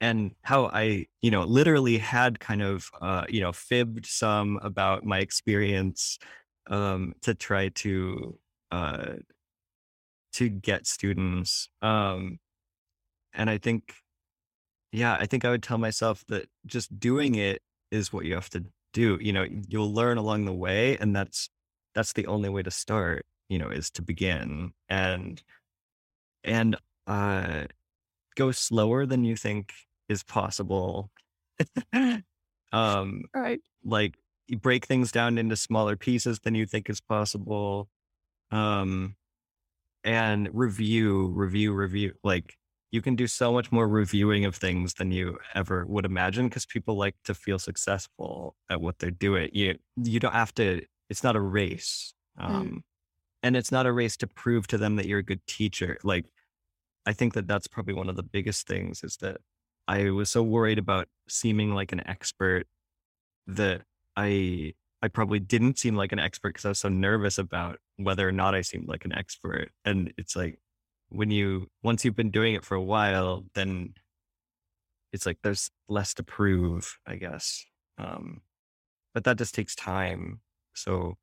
and 0.00 0.34
how 0.44 0.66
I, 0.68 1.06
you 1.22 1.30
know, 1.32 1.44
literally 1.44 1.98
had 1.98 2.40
kind 2.40 2.62
of 2.62 2.90
uh, 3.02 3.26
you 3.30 3.40
know, 3.40 3.52
fibbed 3.52 4.06
some 4.06 4.58
about 4.62 5.04
my 5.04 5.20
experience 5.20 6.18
um 6.68 7.14
to 7.22 7.34
try 7.34 7.68
to 7.70 8.38
uh 8.70 9.14
to 10.32 10.48
get 10.48 10.86
students. 10.86 11.68
Um 11.82 12.38
and 13.34 13.50
I 13.50 13.58
think 13.58 13.94
yeah, 14.92 15.16
I 15.20 15.26
think 15.26 15.44
I 15.44 15.50
would 15.50 15.62
tell 15.62 15.78
myself 15.78 16.24
that 16.28 16.46
just 16.66 16.98
doing 16.98 17.36
it 17.36 17.62
is 17.90 18.12
what 18.12 18.24
you 18.24 18.34
have 18.34 18.50
to 18.50 18.64
do. 18.92 19.18
You 19.20 19.32
know, 19.32 19.46
you'll 19.68 19.92
learn 19.94 20.18
along 20.18 20.44
the 20.46 20.54
way 20.54 20.96
and 20.98 21.14
that's 21.14 21.50
that's 21.94 22.12
the 22.12 22.26
only 22.26 22.48
way 22.48 22.62
to 22.62 22.70
start, 22.70 23.26
you 23.48 23.58
know, 23.58 23.68
is 23.70 23.90
to 23.92 24.02
begin 24.02 24.72
and 24.88 25.42
and 26.44 26.76
uh 27.06 27.64
go 28.36 28.52
slower 28.52 29.06
than 29.06 29.24
you 29.24 29.36
think 29.36 29.74
is 30.08 30.22
possible. 30.24 31.10
um 32.72 33.22
Right. 33.34 33.60
like 33.84 34.16
break 34.60 34.86
things 34.86 35.12
down 35.12 35.38
into 35.38 35.56
smaller 35.56 35.96
pieces 35.96 36.40
than 36.40 36.54
you 36.54 36.66
think 36.66 36.90
is 36.90 37.00
possible. 37.00 37.88
Um 38.50 39.16
and 40.04 40.48
review, 40.52 41.28
review, 41.28 41.72
review. 41.72 42.14
Like 42.24 42.56
you 42.90 43.02
can 43.02 43.16
do 43.16 43.26
so 43.26 43.52
much 43.52 43.70
more 43.72 43.88
reviewing 43.88 44.44
of 44.44 44.56
things 44.56 44.94
than 44.94 45.12
you 45.12 45.38
ever 45.54 45.86
would 45.86 46.04
imagine 46.04 46.48
because 46.48 46.66
people 46.66 46.96
like 46.96 47.14
to 47.24 47.34
feel 47.34 47.58
successful 47.58 48.56
at 48.70 48.80
what 48.80 48.98
they're 48.98 49.10
doing. 49.10 49.50
You 49.52 49.78
you 49.96 50.20
don't 50.20 50.32
have 50.34 50.54
to. 50.56 50.82
It's 51.10 51.24
not 51.24 51.36
a 51.36 51.40
race, 51.40 52.14
Mm. 52.40 52.44
um, 52.44 52.84
and 53.42 53.56
it's 53.56 53.72
not 53.72 53.86
a 53.86 53.92
race 53.92 54.16
to 54.18 54.26
prove 54.28 54.66
to 54.68 54.78
them 54.78 54.96
that 54.96 55.06
you're 55.06 55.18
a 55.20 55.24
good 55.24 55.46
teacher. 55.46 55.98
Like 56.04 56.26
I 57.06 57.12
think 57.12 57.34
that 57.34 57.46
that's 57.48 57.66
probably 57.68 57.94
one 57.94 58.08
of 58.08 58.16
the 58.16 58.22
biggest 58.22 58.66
things 58.66 59.02
is 59.04 59.16
that 59.18 59.38
I 59.88 60.10
was 60.10 60.30
so 60.30 60.42
worried 60.42 60.78
about 60.78 61.08
seeming 61.28 61.74
like 61.74 61.92
an 61.92 62.06
expert 62.06 62.66
that 63.46 63.82
I 64.16 64.74
I 65.02 65.08
probably 65.08 65.40
didn't 65.40 65.78
seem 65.78 65.96
like 65.96 66.12
an 66.12 66.18
expert 66.18 66.50
because 66.50 66.64
I 66.64 66.68
was 66.70 66.78
so 66.78 66.88
nervous 66.88 67.38
about 67.38 67.78
whether 67.96 68.28
or 68.28 68.32
not 68.32 68.54
I 68.54 68.60
seemed 68.60 68.88
like 68.88 69.04
an 69.04 69.14
expert. 69.14 69.70
And 69.84 70.12
it's 70.18 70.36
like 70.36 70.58
when 71.08 71.30
you 71.30 71.68
once 71.82 72.04
you've 72.04 72.16
been 72.16 72.30
doing 72.30 72.54
it 72.54 72.64
for 72.64 72.74
a 72.74 72.82
while, 72.82 73.44
then 73.54 73.94
it's 75.12 75.26
like 75.26 75.38
there's 75.42 75.70
less 75.88 76.14
to 76.14 76.22
prove, 76.22 76.98
I 77.06 77.16
guess. 77.16 77.64
Um, 77.98 78.42
but 79.14 79.24
that 79.24 79.38
just 79.38 79.54
takes 79.54 79.74
time. 79.74 80.40
So 80.74 81.16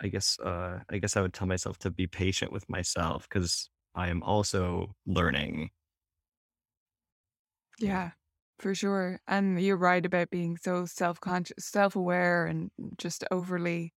I 0.00 0.08
guess 0.08 0.38
uh, 0.40 0.80
I 0.90 0.98
guess 0.98 1.16
I 1.16 1.22
would 1.22 1.34
tell 1.34 1.46
myself 1.48 1.78
to 1.78 1.90
be 1.90 2.06
patient 2.06 2.52
with 2.52 2.68
myself 2.68 3.28
because 3.28 3.70
I 3.94 4.08
am 4.08 4.22
also 4.22 4.94
learning. 5.06 5.70
Yeah. 7.78 8.12
For 8.62 8.76
sure. 8.76 9.18
And 9.26 9.60
you're 9.60 9.76
right 9.76 10.06
about 10.06 10.30
being 10.30 10.56
so 10.56 10.86
self-conscious, 10.86 11.56
self-aware, 11.58 12.46
and 12.46 12.70
just 12.96 13.24
overly 13.32 13.92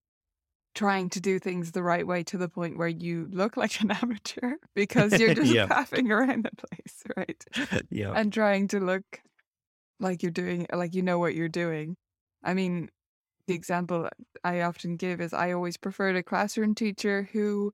trying 0.73 1.07
to 1.11 1.21
do 1.21 1.37
things 1.37 1.71
the 1.71 1.83
right 1.83 2.05
way 2.05 2.23
to 2.23 2.37
the 2.39 2.49
point 2.49 2.75
where 2.75 2.87
you 2.87 3.27
look 3.29 3.57
like 3.57 3.79
an 3.81 3.91
amateur 3.91 4.55
because 4.75 5.19
you're 5.19 5.33
just 5.35 5.53
yeah. 5.53 5.67
faffing 5.67 6.09
around 6.09 6.45
the 6.45 6.65
place, 6.67 7.03
right? 7.15 7.45
yeah. 7.91 8.13
And 8.15 8.33
trying 8.33 8.67
to 8.69 8.79
look 8.79 9.21
like 9.99 10.23
you're 10.23 10.31
doing, 10.31 10.65
like 10.73 10.95
you 10.95 11.03
know 11.03 11.19
what 11.19 11.35
you're 11.35 11.47
doing. 11.47 11.95
I 12.43 12.55
mean, 12.55 12.89
the 13.45 13.53
example 13.53 14.09
I 14.43 14.61
often 14.61 14.97
give 14.97 15.21
is 15.21 15.31
I 15.31 15.51
always 15.51 15.77
preferred 15.77 16.15
a 16.15 16.23
classroom 16.23 16.73
teacher 16.73 17.29
who 17.33 17.71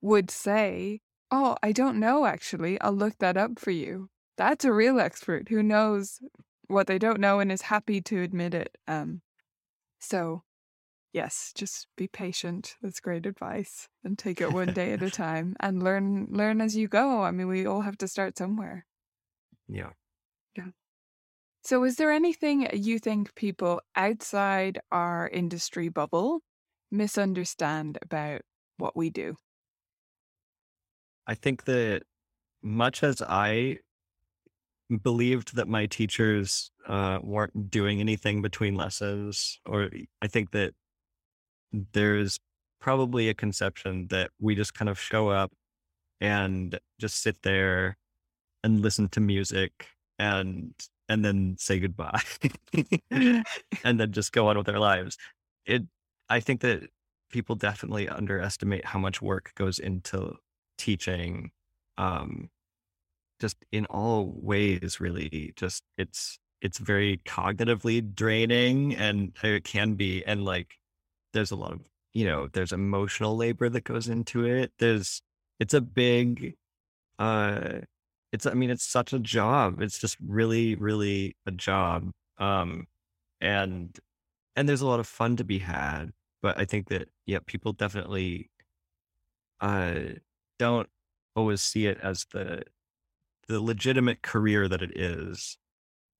would 0.00 0.30
say, 0.30 1.00
Oh, 1.30 1.56
I 1.62 1.72
don't 1.72 2.00
know 2.00 2.24
actually. 2.24 2.80
I'll 2.80 2.92
look 2.92 3.18
that 3.18 3.36
up 3.36 3.58
for 3.58 3.70
you. 3.70 4.08
That's 4.42 4.64
a 4.64 4.72
real 4.72 4.98
expert 4.98 5.48
who 5.48 5.62
knows 5.62 6.18
what 6.66 6.88
they 6.88 6.98
don't 6.98 7.20
know 7.20 7.38
and 7.38 7.52
is 7.52 7.62
happy 7.62 8.00
to 8.00 8.22
admit 8.22 8.54
it. 8.54 8.76
Um, 8.88 9.22
so 10.00 10.42
yes, 11.12 11.52
just 11.54 11.86
be 11.96 12.08
patient. 12.08 12.74
That's 12.82 12.98
great 12.98 13.24
advice. 13.24 13.88
And 14.02 14.18
take 14.18 14.40
it 14.40 14.52
one 14.52 14.72
day 14.72 14.94
at 14.94 15.02
a 15.02 15.10
time 15.24 15.54
and 15.60 15.80
learn 15.80 16.26
learn 16.28 16.60
as 16.60 16.76
you 16.76 16.88
go. 16.88 17.22
I 17.22 17.30
mean, 17.30 17.46
we 17.46 17.66
all 17.66 17.82
have 17.82 17.96
to 17.98 18.08
start 18.08 18.36
somewhere. 18.36 18.84
yeah. 19.68 19.90
Yeah. 20.56 20.70
So 21.62 21.84
is 21.84 21.94
there 21.94 22.10
anything 22.10 22.68
you 22.72 22.98
think 22.98 23.36
people 23.36 23.80
outside 23.94 24.80
our 24.90 25.28
industry 25.28 25.88
bubble 25.88 26.40
misunderstand 26.90 27.96
about 28.02 28.40
what 28.76 28.96
we 28.96 29.08
do? 29.08 29.36
I 31.28 31.36
think 31.36 31.62
that 31.66 32.02
much 32.60 33.04
as 33.04 33.22
I 33.22 33.78
believed 34.98 35.56
that 35.56 35.68
my 35.68 35.86
teachers 35.86 36.70
uh, 36.86 37.18
weren't 37.22 37.70
doing 37.70 38.00
anything 38.00 38.42
between 38.42 38.74
lessons, 38.74 39.60
or 39.66 39.90
I 40.20 40.26
think 40.26 40.50
that 40.52 40.74
there's 41.92 42.38
probably 42.80 43.28
a 43.28 43.34
conception 43.34 44.08
that 44.08 44.30
we 44.40 44.54
just 44.54 44.74
kind 44.74 44.88
of 44.88 44.98
show 44.98 45.28
up 45.28 45.52
and 46.20 46.78
just 47.00 47.22
sit 47.22 47.42
there 47.42 47.96
and 48.64 48.80
listen 48.80 49.08
to 49.08 49.20
music 49.20 49.88
and 50.18 50.72
and 51.08 51.24
then 51.24 51.56
say 51.58 51.78
goodbye 51.78 52.20
and 53.10 53.44
then 54.00 54.12
just 54.12 54.32
go 54.32 54.48
on 54.48 54.56
with 54.56 54.66
their 54.66 54.78
lives. 54.78 55.16
It 55.66 55.82
I 56.28 56.40
think 56.40 56.60
that 56.60 56.88
people 57.30 57.56
definitely 57.56 58.08
underestimate 58.08 58.84
how 58.84 58.98
much 58.98 59.22
work 59.22 59.52
goes 59.54 59.78
into 59.78 60.34
teaching 60.78 61.50
um 61.98 62.50
just 63.42 63.56
in 63.72 63.84
all 63.86 64.32
ways 64.36 65.00
really 65.00 65.52
just 65.56 65.82
it's 65.98 66.38
it's 66.60 66.78
very 66.78 67.20
cognitively 67.26 68.14
draining 68.14 68.94
and 68.94 69.32
it 69.42 69.64
can 69.64 69.94
be 69.94 70.24
and 70.26 70.44
like 70.44 70.78
there's 71.32 71.50
a 71.50 71.56
lot 71.56 71.72
of 71.72 71.80
you 72.12 72.24
know 72.24 72.46
there's 72.52 72.72
emotional 72.72 73.36
labor 73.36 73.68
that 73.68 73.82
goes 73.82 74.08
into 74.08 74.44
it. 74.46 74.70
There's 74.78 75.22
it's 75.58 75.74
a 75.74 75.80
big 75.80 76.54
uh 77.18 77.80
it's 78.32 78.46
i 78.46 78.54
mean 78.54 78.70
it's 78.70 78.84
such 78.84 79.12
a 79.12 79.18
job. 79.18 79.82
It's 79.82 79.98
just 79.98 80.16
really 80.24 80.76
really 80.76 81.34
a 81.44 81.50
job 81.50 82.12
um 82.38 82.86
and 83.40 83.98
and 84.54 84.68
there's 84.68 84.82
a 84.82 84.86
lot 84.86 85.00
of 85.00 85.06
fun 85.08 85.36
to 85.36 85.44
be 85.44 85.58
had 85.58 86.12
but 86.42 86.58
i 86.58 86.64
think 86.64 86.88
that 86.88 87.08
yeah 87.26 87.38
people 87.46 87.72
definitely 87.72 88.50
uh 89.60 89.94
don't 90.58 90.88
always 91.36 91.60
see 91.60 91.86
it 91.86 91.98
as 92.02 92.26
the 92.32 92.62
the 93.48 93.60
legitimate 93.60 94.22
career 94.22 94.68
that 94.68 94.82
it 94.82 94.96
is 94.98 95.58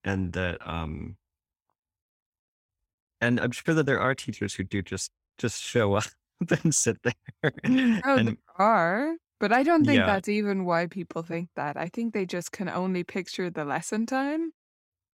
and 0.05 0.33
that 0.35 0.67
um 0.67 1.17
and 3.21 3.41
i'm 3.41 3.51
sure 3.51 3.75
that 3.75 3.85
there 3.87 4.01
are 4.01 4.15
teachers 4.15 4.55
who 4.55 4.65
do 4.65 4.83
just 4.83 5.11
just 5.39 5.63
show 5.63 5.95
up 5.95 6.05
and 6.63 6.75
sit 6.75 6.99
there 7.03 7.53
Oh, 8.05 8.21
there 8.21 8.35
and 8.35 8.39
are, 8.57 9.17
but 9.41 9.53
I 9.53 9.63
don't 9.63 9.85
think 9.85 10.05
yeah 10.05 10.07
that's 10.07 10.29
even 10.29 10.65
why 10.65 10.87
people 10.87 11.23
think 11.23 11.51
that. 11.55 11.77
I 11.77 11.89
think 11.89 12.13
they 12.15 12.27
just 12.27 12.53
can 12.53 12.69
only 12.69 13.05
picture 13.05 13.51
the 13.51 13.65
lesson 13.65 14.07
time, 14.07 14.53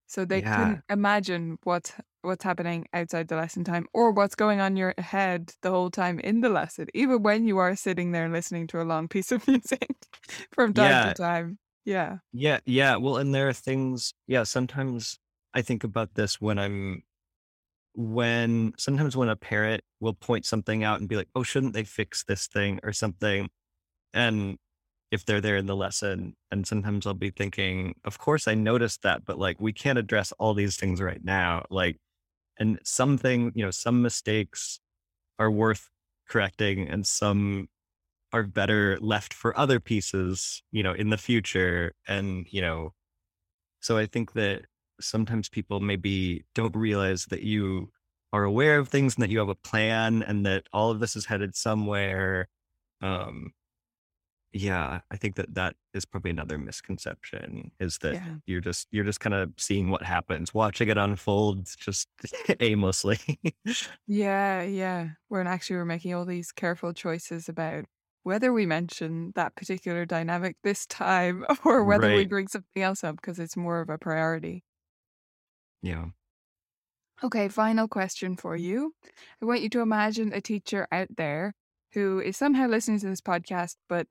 so 0.07 0.25
they 0.25 0.43
yeah 0.43 0.43
couldn't 0.43 0.83
imagine 0.91 1.59
what's 1.65 1.95
what's 2.23 2.45
happening 2.45 2.87
outside 2.95 3.29
the 3.29 3.37
lesson 3.37 3.65
time 3.65 3.87
or 3.95 4.13
what's 4.13 4.35
going 4.37 4.61
on 4.61 4.73
in 4.73 4.79
your 4.79 4.95
head 4.99 5.55
the 5.63 5.71
whole 5.71 5.91
time 5.91 6.21
in 6.21 6.41
the 6.43 6.51
lesson, 6.51 6.89
even 6.95 7.23
when 7.23 7.47
you 7.47 7.59
are 7.59 7.77
sitting 7.77 8.13
there 8.13 8.29
listening 8.31 8.67
to 8.69 8.83
a 8.83 8.85
long 8.85 9.09
piece 9.09 9.33
of 9.33 9.47
music 9.49 9.89
from 10.53 10.75
time 10.75 11.01
to 11.01 11.13
time. 11.13 11.59
Yeah. 11.89 12.19
yeah 12.35 12.59
yeah 12.67 12.97
well 12.97 13.17
and 13.17 13.35
there 13.35 13.49
are 13.49 13.55
things 13.55 14.13
yeah 14.27 14.43
sometimes 14.43 15.19
i 15.55 15.63
think 15.63 15.85
about 15.85 16.13
this 16.13 16.39
when 16.39 16.59
i'm 16.59 17.03
when 17.95 18.75
sometimes 18.77 19.17
when 19.17 19.31
a 19.31 19.37
parent 19.37 19.83
will 19.99 20.13
point 20.13 20.45
something 20.45 20.85
out 20.85 21.01
and 21.01 21.09
be 21.09 21.17
like 21.17 21.31
oh 21.35 21.43
shouldn't 21.43 21.73
they 21.73 21.85
fix 21.85 22.25
this 22.25 22.47
thing 22.47 22.79
or 22.83 22.93
something 22.93 23.49
and 24.13 24.59
if 25.11 25.25
they're 25.25 25.41
there 25.41 25.57
in 25.57 25.65
the 25.65 25.75
lesson 25.75 26.37
and 26.51 26.67
sometimes 26.67 27.07
i'll 27.07 27.15
be 27.15 27.31
thinking 27.31 27.95
of 28.05 28.19
course 28.19 28.47
i 28.47 28.55
noticed 28.55 29.01
that 29.01 29.25
but 29.25 29.39
like 29.39 29.59
we 29.59 29.73
can't 29.73 29.99
address 29.99 30.31
all 30.39 30.53
these 30.53 30.77
things 30.77 31.01
right 31.01 31.25
now 31.25 31.65
like 31.71 31.97
and 32.59 32.79
something 32.85 33.51
you 33.55 33.65
know 33.65 33.71
some 33.71 34.03
mistakes 34.03 34.79
are 35.39 35.51
worth 35.51 35.89
correcting 36.29 36.87
and 36.87 37.07
some 37.07 37.67
are 38.33 38.45
better 38.45 38.99
left 39.01 39.35
for 39.35 39.57
other 39.59 39.81
pieces 39.81 40.63
you 40.73 40.83
know 40.83 40.93
in 40.93 41.11
the 41.11 41.19
future 41.19 41.95
and 42.07 42.47
you 42.51 42.61
know 42.61 42.93
so 43.81 43.99
i 43.99 44.07
think 44.07 44.33
that 44.33 44.67
sometimes 45.01 45.49
people 45.49 45.81
maybe 45.81 46.45
don't 46.55 46.77
realize 46.77 47.27
that 47.27 47.43
you 47.43 47.91
are 48.33 48.45
aware 48.45 48.79
of 48.79 48.89
things 48.89 49.17
and 49.17 49.23
that 49.23 49.31
you 49.31 49.39
have 49.39 49.49
a 49.49 49.55
plan 49.55 50.23
and 50.23 50.45
that 50.47 50.67
all 50.73 50.91
of 50.91 51.01
this 51.01 51.17
is 51.17 51.27
headed 51.27 51.55
somewhere 51.57 52.49
Um, 53.03 53.53
yeah, 54.53 55.01
I 55.11 55.17
think 55.19 55.37
that 55.37 55.55
that 55.55 55.77
is 55.93 56.07
probably 56.07 56.31
another 56.31 56.57
misconception 56.59 57.71
is 57.79 57.99
that 57.99 58.15
Yeah. 58.15 58.37
you're 58.47 58.63
just 58.63 58.89
you're 58.91 59.05
just 59.05 59.21
kind 59.21 59.35
of 59.35 59.53
seeing 59.59 59.91
what 59.91 60.03
happens, 60.03 60.55
watching 60.55 60.89
it 60.89 60.97
unfold 60.97 61.69
just 61.79 62.09
aimlessly. 62.61 63.19
Yeah, 64.07 64.63
yeah. 64.63 65.11
We're 65.29 65.43
actually 65.43 65.77
we're 65.77 65.85
making 65.85 66.15
all 66.15 66.25
these 66.25 66.53
careful 66.53 66.93
choices 66.95 67.49
about 67.49 67.85
whether 68.29 68.53
we 68.53 68.67
mention 68.67 69.33
that 69.37 69.57
particular 69.57 70.05
dynamic 70.05 70.55
this 70.63 70.85
time 70.85 71.47
or 71.65 71.83
whether 71.83 72.09
we 72.09 72.19
Right. 72.19 72.29
bring 72.29 72.47
something 72.47 72.83
else 72.83 73.03
up 73.03 73.17
because 73.17 73.39
it's 73.39 73.57
more 73.57 73.81
of 73.81 73.89
a 73.89 73.97
priority. 73.97 74.65
Yeah. 75.81 76.09
Okay, 77.25 77.49
final 77.49 77.89
question 77.89 78.37
for 78.37 78.55
mm-hmm. 78.55 78.67
you. 78.67 78.95
I 79.41 79.47
want 79.47 79.63
you 79.63 79.71
to 79.71 79.81
imagine 79.81 80.35
a 80.35 80.43
teacher 80.43 80.87
out 80.93 81.09
there 81.17 81.55
who 81.95 82.21
is 82.21 82.37
somehow 82.37 82.67
listening 82.67 83.01
to 83.01 83.07
this 83.07 83.23
podcast, 83.23 83.77
but 83.89 84.07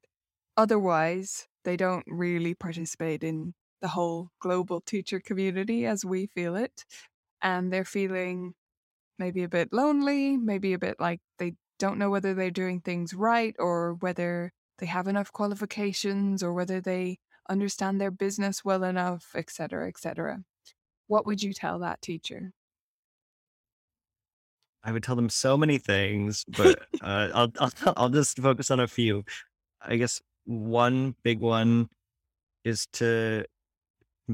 otherwise 0.58 1.48
they 1.64 1.78
don't 1.78 2.06
really 2.08 2.56
participate 2.56 3.24
in 3.24 3.54
the 3.84 3.90
whole 3.90 4.32
global 4.40 4.82
teacher 4.82 5.20
community 5.20 5.86
as 5.86 6.04
we 6.04 6.26
feel 6.26 6.56
it. 6.56 6.86
And 7.44 7.72
they're 7.72 7.86
feeling 7.86 8.56
maybe 9.20 9.44
a 9.44 9.50
bit 9.50 9.72
lonely, 9.72 10.38
maybe 10.38 10.74
a 10.74 10.80
bit 10.80 10.96
like 11.00 11.20
they 11.38 11.54
don't 11.80 11.98
know 11.98 12.10
whether 12.10 12.34
they're 12.34 12.52
doing 12.52 12.82
things 12.82 13.14
right 13.14 13.56
or 13.60 13.96
whether 13.96 14.52
they 14.80 14.86
have 14.86 15.08
enough 15.08 15.32
qualifications 15.32 16.44
or 16.44 16.54
whether 16.54 16.82
they 16.82 17.20
understand 17.50 18.00
their 18.00 18.12
business 18.12 18.64
well 18.64 18.84
enough, 18.84 19.32
etc., 19.36 19.88
etc. 19.88 20.44
What 21.08 21.26
would 21.26 21.42
you 21.42 21.54
tell 21.54 21.80
that 21.80 22.02
teacher? 22.02 22.52
I 24.84 24.92
would 24.92 25.04
tell 25.04 25.16
them 25.16 25.30
so 25.30 25.58
many 25.58 25.78
things, 25.78 26.46
but 26.48 26.80
uh, 27.02 27.30
I'll, 27.34 27.52
I'll 27.60 27.72
I'll 27.98 28.10
just 28.10 28.40
focus 28.40 28.72
on 28.72 28.80
a 28.80 28.88
few. 28.88 29.24
I 29.82 29.98
guess 29.98 30.22
one 30.46 31.16
big 31.24 31.40
one 31.40 31.90
is 32.64 32.88
to 32.94 33.46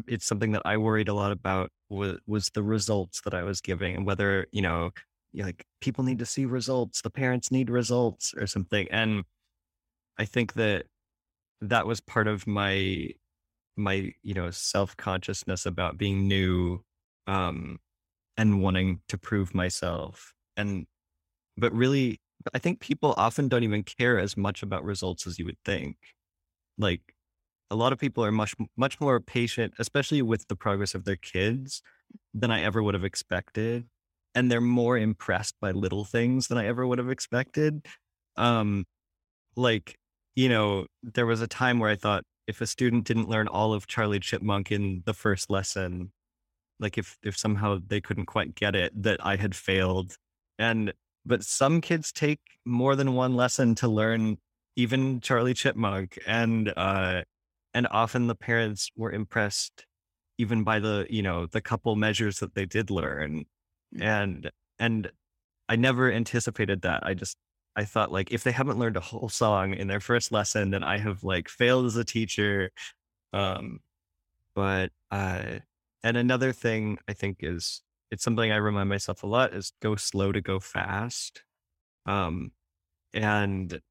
it's 0.08 0.26
something 0.26 0.52
that 0.54 0.64
I 0.66 0.78
worried 0.78 1.08
a 1.08 1.14
lot 1.14 1.32
about 1.32 1.72
was 1.90 2.18
was 2.28 2.50
the 2.50 2.64
results 2.64 3.22
that 3.22 3.34
I 3.34 3.44
was 3.44 3.62
giving 3.62 3.96
and 3.96 4.06
whether, 4.06 4.48
you 4.52 4.62
know, 4.62 4.92
like 5.36 5.66
people 5.82 6.04
need 6.04 6.20
to 6.20 6.26
see 6.26 6.46
results, 6.46 7.02
the 7.02 7.10
parents 7.10 7.52
need 7.52 7.70
results 7.70 8.34
or 8.38 8.48
something. 8.48 8.88
And 8.92 9.24
I 10.18 10.26
think 10.26 10.54
that 10.54 10.86
that 11.62 11.88
was 11.88 12.02
part 12.02 12.28
of 12.28 12.48
my 12.48 13.10
my, 13.78 14.14
you 14.24 14.34
know, 14.36 14.52
self-consciousness 14.52 15.66
about 15.66 15.98
being 15.98 16.28
new 16.28 16.84
um 17.28 17.80
and 18.38 18.62
wanting 18.62 19.02
to 19.10 19.18
prove 19.18 19.54
myself. 19.56 20.34
And 20.58 20.88
but 21.58 21.74
really 21.74 22.20
I 22.54 22.60
think 22.60 22.80
people 22.82 23.14
often 23.18 23.48
don't 23.50 23.64
even 23.64 23.84
care 23.84 24.20
as 24.20 24.38
much 24.38 24.64
about 24.64 24.84
results 24.84 25.28
as 25.28 25.40
you 25.40 25.46
would 25.46 25.60
think. 25.66 25.98
Like 26.78 27.02
a 27.72 27.76
lot 27.76 27.94
of 27.94 28.00
people 28.00 28.24
are 28.26 28.32
much 28.32 28.56
much 28.78 29.00
more 29.02 29.20
patient, 29.20 29.74
especially 29.80 30.22
with 30.22 30.48
the 30.48 30.56
progress 30.56 30.96
of 30.96 31.06
their 31.06 31.16
kids, 31.18 31.82
than 32.34 32.52
I 32.52 32.62
ever 32.64 32.84
would 32.84 32.94
have 32.96 33.06
expected, 33.06 33.86
and 34.36 34.52
they're 34.52 34.62
more 34.62 34.98
impressed 34.98 35.56
by 35.62 35.72
little 35.72 36.06
things 36.06 36.48
than 36.48 36.58
I 36.58 36.68
ever 36.68 36.86
would 36.86 36.98
have 36.98 37.10
expected. 37.10 37.86
Um, 38.36 38.86
like, 39.56 39.98
you 40.36 40.50
know, 40.50 40.88
there 41.04 41.26
was 41.26 41.42
a 41.42 41.48
time 41.48 41.80
where 41.80 41.90
I 41.90 41.96
thought 41.96 42.24
if 42.48 42.62
a 42.62 42.68
student 42.68 43.06
didn't 43.06 43.30
learn 43.30 43.48
all 43.48 43.74
of 43.74 43.88
Charlie 43.88 44.20
Chipmunk 44.20 44.72
in 44.72 45.04
the 45.06 45.14
first 45.14 45.50
lesson, 45.50 46.12
like 46.80 46.98
if 46.98 47.18
if 47.24 47.38
somehow 47.38 47.80
they 47.86 48.02
couldn't 48.02 48.26
quite 48.26 48.56
get 48.56 48.76
it, 48.76 48.92
that 49.04 49.26
I 49.26 49.36
had 49.38 49.56
failed. 49.56 50.18
And 50.60 50.94
but 51.26 51.44
some 51.44 51.82
kids 51.82 52.12
take 52.12 52.42
more 52.66 52.96
than 52.96 53.14
one 53.14 53.36
lesson 53.36 53.76
to 53.76 53.88
learn 53.88 54.38
even 54.76 55.20
Charlie 55.22 55.54
Chipmunk, 55.54 56.20
and 56.28 56.74
uh, 56.76 57.24
and 57.74 57.88
often 57.92 58.28
the 58.28 58.36
parents 58.36 58.90
were 58.96 59.12
impressed 59.12 59.86
even 60.38 60.64
by 60.64 60.80
the 60.80 61.06
you 61.10 61.22
know 61.22 61.46
the 61.46 61.62
couple 61.62 61.96
measures 61.96 62.40
that 62.40 62.56
they 62.56 62.66
did 62.66 62.90
learn. 62.90 63.46
And 64.00 64.50
and 64.80 65.12
I 65.70 65.76
never 65.76 66.12
anticipated 66.12 66.82
that. 66.84 67.06
I 67.06 67.14
just 67.14 67.38
I 67.76 67.86
thought 67.86 68.12
like 68.12 68.32
if 68.32 68.44
they 68.44 68.52
haven't 68.52 68.80
learned 68.80 68.98
a 68.98 69.02
whole 69.02 69.30
song 69.30 69.74
in 69.74 69.88
their 69.88 70.00
first 70.00 70.32
lesson, 70.32 70.72
then 70.72 70.84
I 70.84 70.98
have 70.98 71.24
like 71.24 71.50
failed 71.50 71.86
as 71.86 71.96
a 71.98 72.04
teacher. 72.04 72.72
Um, 73.34 73.80
but 74.56 74.92
uh, 75.12 75.60
and 76.04 76.18
another 76.18 76.52
thing 76.54 77.00
I 77.08 77.14
think 77.14 77.38
is 77.42 77.82
it's 78.12 78.24
something 78.24 78.52
I 78.52 78.58
remind 78.58 78.90
myself 78.90 79.24
a 79.24 79.28
lot 79.28 79.54
is 79.54 79.74
go 79.82 79.96
slow 79.96 80.32
to 80.32 80.42
go 80.42 80.60
fast. 80.60 81.44
Um, 82.06 82.52
and 83.14 83.82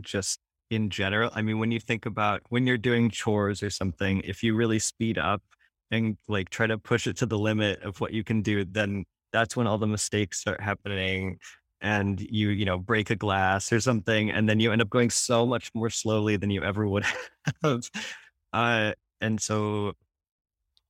just 0.00 0.40
in 0.70 0.90
general, 0.90 1.30
I 1.34 1.42
mean, 1.42 1.58
when 1.58 1.70
you 1.70 1.80
think 1.80 2.06
about 2.06 2.42
when 2.50 2.66
you're 2.66 2.78
doing 2.78 3.10
chores 3.10 3.62
or 3.62 3.70
something, 3.70 4.20
if 4.24 4.42
you 4.42 4.54
really 4.54 4.78
speed 4.78 5.18
up 5.18 5.42
and 5.90 6.16
like 6.28 6.50
try 6.50 6.66
to 6.66 6.78
push 6.78 7.06
it 7.06 7.16
to 7.18 7.26
the 7.26 7.38
limit 7.38 7.82
of 7.82 8.00
what 8.00 8.12
you 8.12 8.24
can 8.24 8.42
do, 8.42 8.64
then 8.64 9.04
that's 9.32 9.56
when 9.56 9.66
all 9.66 9.78
the 9.78 9.86
mistakes 9.86 10.40
start 10.40 10.60
happening 10.60 11.38
and 11.80 12.20
you, 12.20 12.50
you 12.50 12.64
know, 12.64 12.78
break 12.78 13.10
a 13.10 13.16
glass 13.16 13.72
or 13.72 13.80
something. 13.80 14.30
And 14.30 14.48
then 14.48 14.60
you 14.60 14.72
end 14.72 14.82
up 14.82 14.90
going 14.90 15.10
so 15.10 15.46
much 15.46 15.70
more 15.74 15.90
slowly 15.90 16.36
than 16.36 16.50
you 16.50 16.62
ever 16.62 16.86
would 16.86 17.04
have. 17.62 17.82
Uh, 18.52 18.92
and 19.20 19.40
so, 19.40 19.92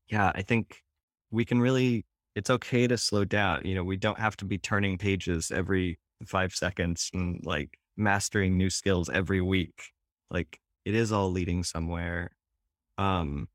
yeah, 0.09 0.33
I 0.35 0.43
think 0.43 0.83
we 1.31 1.45
can 1.45 1.61
really, 1.61 2.05
it's 2.35 2.51
okay 2.51 2.87
to 2.87 2.99
slow 2.99 3.25
down. 3.25 3.63
You 3.65 3.75
know, 3.75 3.85
we 3.85 3.97
don't 3.97 4.19
have 4.19 4.37
to 4.39 4.45
be 4.45 4.59
turning 4.59 4.99
pages 4.99 5.51
every 5.51 5.99
five 6.27 6.53
seconds 6.53 7.11
and 7.15 7.41
like 7.45 7.79
mastering 7.97 8.57
new 8.57 8.71
skills 8.71 9.09
every 9.09 9.41
week. 9.41 9.91
Like 10.31 10.59
it 10.85 10.95
is 10.95 11.13
all 11.13 11.31
leading 11.31 11.63
somewhere. 11.63 12.31
Um, 12.99 13.49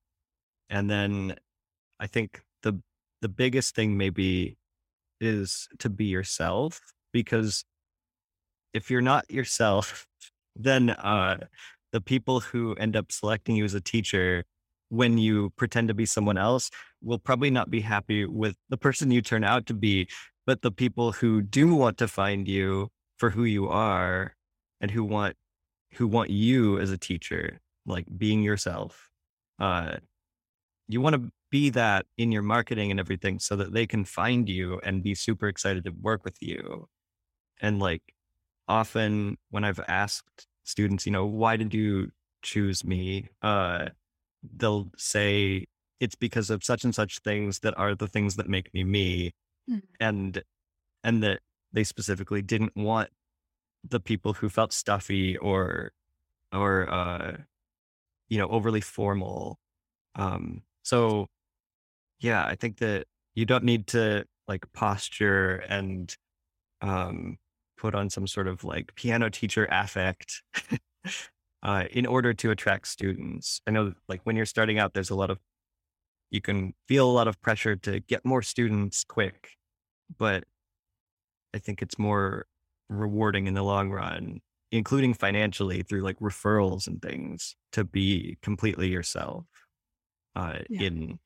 and 0.69 0.89
then 0.89 1.35
I 1.99 2.07
think 2.07 2.41
the 2.63 2.81
the 3.21 3.29
biggest 3.29 3.75
thing 3.75 3.97
maybe 3.97 4.57
is 5.21 5.67
to 5.79 5.89
be 5.89 6.05
yourself 6.05 6.81
because 7.13 7.63
if 8.73 8.91
you're 8.91 9.01
not 9.01 9.29
yourself, 9.31 10.07
then 10.55 10.89
uh 10.89 11.37
the 11.91 12.01
people 12.01 12.41
who 12.41 12.73
end 12.75 12.95
up 12.95 13.11
selecting 13.11 13.55
you 13.55 13.63
as 13.63 13.73
a 13.73 13.81
teacher 13.81 14.43
when 14.89 15.17
you 15.17 15.49
pretend 15.55 15.87
to 15.87 15.93
be 15.93 16.05
someone 16.05 16.37
else 16.37 16.69
will 17.01 17.17
probably 17.17 17.49
not 17.49 17.69
be 17.69 17.81
happy 17.81 18.25
with 18.25 18.55
the 18.69 18.77
person 18.77 19.11
you 19.11 19.21
turn 19.21 19.43
out 19.43 19.65
to 19.65 19.73
be, 19.73 20.07
but 20.45 20.61
the 20.61 20.71
people 20.71 21.11
who 21.11 21.41
do 21.41 21.73
want 21.73 21.97
to 21.97 22.07
find 22.07 22.47
you 22.47 22.89
for 23.17 23.29
who 23.29 23.45
you 23.45 23.67
are 23.67 24.35
and 24.81 24.91
who 24.91 25.03
want 25.03 25.35
who 25.93 26.07
want 26.07 26.29
you 26.29 26.77
as 26.79 26.91
a 26.91 26.97
teacher, 26.97 27.61
like 27.85 28.05
being 28.17 28.43
yourself. 28.43 29.09
Uh 29.59 29.95
you 30.87 31.01
want 31.01 31.15
to 31.15 31.31
be 31.51 31.69
that 31.71 32.05
in 32.17 32.31
your 32.31 32.41
marketing 32.43 32.91
and 32.91 32.99
everything 32.99 33.39
so 33.39 33.55
that 33.55 33.73
they 33.73 33.87
can 33.87 34.05
find 34.05 34.49
you 34.49 34.79
and 34.83 35.03
be 35.03 35.15
super 35.15 35.47
excited 35.47 35.83
to 35.85 35.91
work 35.91 36.23
with 36.25 36.37
you. 36.41 36.87
And 37.61 37.79
like 37.79 38.03
often 38.67 39.37
when 39.51 39.63
I've 39.63 39.81
asked 39.87 40.47
students, 40.65 41.05
you 41.05 41.11
know, 41.11 41.25
why 41.25 41.57
did 41.57 41.73
you 41.73 42.11
choose 42.43 42.83
me? 42.83 43.29
Uh 43.41 43.89
they'll 44.57 44.91
say 44.97 45.65
it's 45.99 46.15
because 46.15 46.49
of 46.49 46.63
such 46.63 46.83
and 46.83 46.95
such 46.95 47.19
things 47.19 47.59
that 47.61 47.77
are 47.77 47.95
the 47.95 48.07
things 48.07 48.35
that 48.37 48.49
make 48.49 48.73
me 48.73 48.83
me 48.83 49.31
Mm. 49.69 49.81
and 49.99 50.43
and 51.03 51.23
that 51.23 51.41
they 51.73 51.83
specifically 51.83 52.41
didn't 52.41 52.75
want 52.75 53.09
the 53.83 53.99
people 53.99 54.33
who 54.33 54.49
felt 54.49 54.73
stuffy 54.73 55.37
or 55.37 55.91
or 56.53 56.89
uh 56.91 57.37
you 58.29 58.37
know 58.37 58.47
overly 58.49 58.81
formal 58.81 59.59
um 60.15 60.63
so 60.85 61.27
yeah 62.21 62.45
i 62.45 62.55
think 62.55 62.77
that 62.77 63.05
you 63.33 63.45
don't 63.45 63.65
need 63.65 63.87
to 63.87 64.23
like 64.47 64.65
posture 64.73 65.57
and 65.67 66.15
um 66.81 67.37
put 67.77 67.93
on 67.93 68.09
some 68.09 68.27
sort 68.27 68.47
of 68.47 68.63
like 68.63 68.95
piano 68.95 69.29
teacher 69.29 69.67
affect 69.69 70.41
uh 71.63 71.83
in 71.91 72.05
order 72.05 72.33
to 72.33 72.51
attract 72.51 72.87
students. 72.87 73.61
I 73.67 73.71
know 73.71 73.93
like 74.07 74.21
when 74.23 74.37
you're 74.37 74.45
starting 74.45 74.79
out 74.79 74.93
there's 74.93 75.09
a 75.09 75.15
lot 75.15 75.29
of 75.29 75.39
you 76.31 76.41
can 76.41 76.73
feel 76.87 77.09
a 77.09 77.11
lot 77.11 77.27
of 77.27 77.41
pressure 77.41 77.75
to 77.77 77.99
get 78.01 78.25
more 78.25 78.41
students 78.41 79.03
quick 79.03 79.51
but 80.17 80.43
i 81.53 81.59
think 81.59 81.81
it's 81.81 81.97
more 81.97 82.45
rewarding 82.89 83.47
in 83.47 83.53
the 83.53 83.63
long 83.63 83.89
run 83.89 84.41
including 84.71 85.13
financially 85.13 85.81
through 85.81 86.01
like 86.01 86.19
referrals 86.19 86.87
and 86.87 87.01
things 87.01 87.55
to 87.71 87.83
be 87.83 88.37
completely 88.41 88.89
yourself 88.89 89.45
uh, 90.35 90.59
Yeah. 90.67 90.79
in 90.79 91.19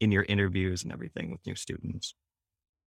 in 0.00 0.12
your 0.12 0.24
interviews 0.24 0.84
and 0.84 0.92
everything 0.92 1.30
with 1.32 1.46
new 1.46 1.56
students 1.56 2.14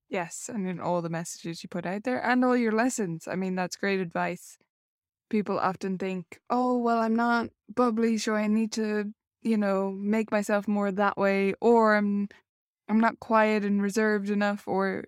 Yes, 0.10 0.50
and 0.50 0.68
in 0.68 0.80
all 0.80 1.02
the 1.02 1.10
messages 1.10 1.62
you 1.64 1.70
put 1.70 1.86
out 1.86 2.04
there 2.04 2.24
and 2.24 2.44
all 2.44 2.58
your 2.58 2.72
lessons. 2.72 3.28
I 3.28 3.36
mean, 3.36 3.56
that's 3.56 3.76
great 3.76 4.00
advice. 4.00 4.58
People 5.30 5.60
often 5.60 5.98
think, 6.00 6.40
oh, 6.50 6.78
well, 6.80 7.00
I'm 7.00 7.16
not 7.16 7.50
bubbly, 7.74 8.18
so 8.20 8.36
I 8.36 8.48
need 8.48 8.72
to, 8.74 9.14
you 9.44 9.58
know, 9.58 9.92
make 9.92 10.32
myself 10.32 10.68
more 10.68 10.92
that 10.92 11.18
way, 11.18 11.54
or 11.62 11.96
I'm 11.98 12.30
I'm 12.90 13.00
not 13.02 13.20
quiet 13.22 13.66
and 13.66 13.82
reserved 13.82 14.30
enough, 14.32 14.68
or 14.68 15.06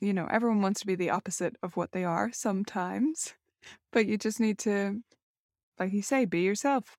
you 0.00 0.12
know, 0.14 0.26
everyone 0.28 0.62
wants 0.62 0.80
to 0.82 0.86
be 0.88 0.96
the 0.96 1.10
opposite 1.10 1.56
of 1.62 1.76
what 1.76 1.92
they 1.92 2.04
are 2.04 2.32
sometimes. 2.32 3.34
but 3.92 4.06
you 4.06 4.18
just 4.18 4.40
need 4.40 4.58
to, 4.60 5.02
like 5.78 5.92
you 5.92 6.02
say, 6.02 6.24
be 6.26 6.42
yourself 6.42 6.98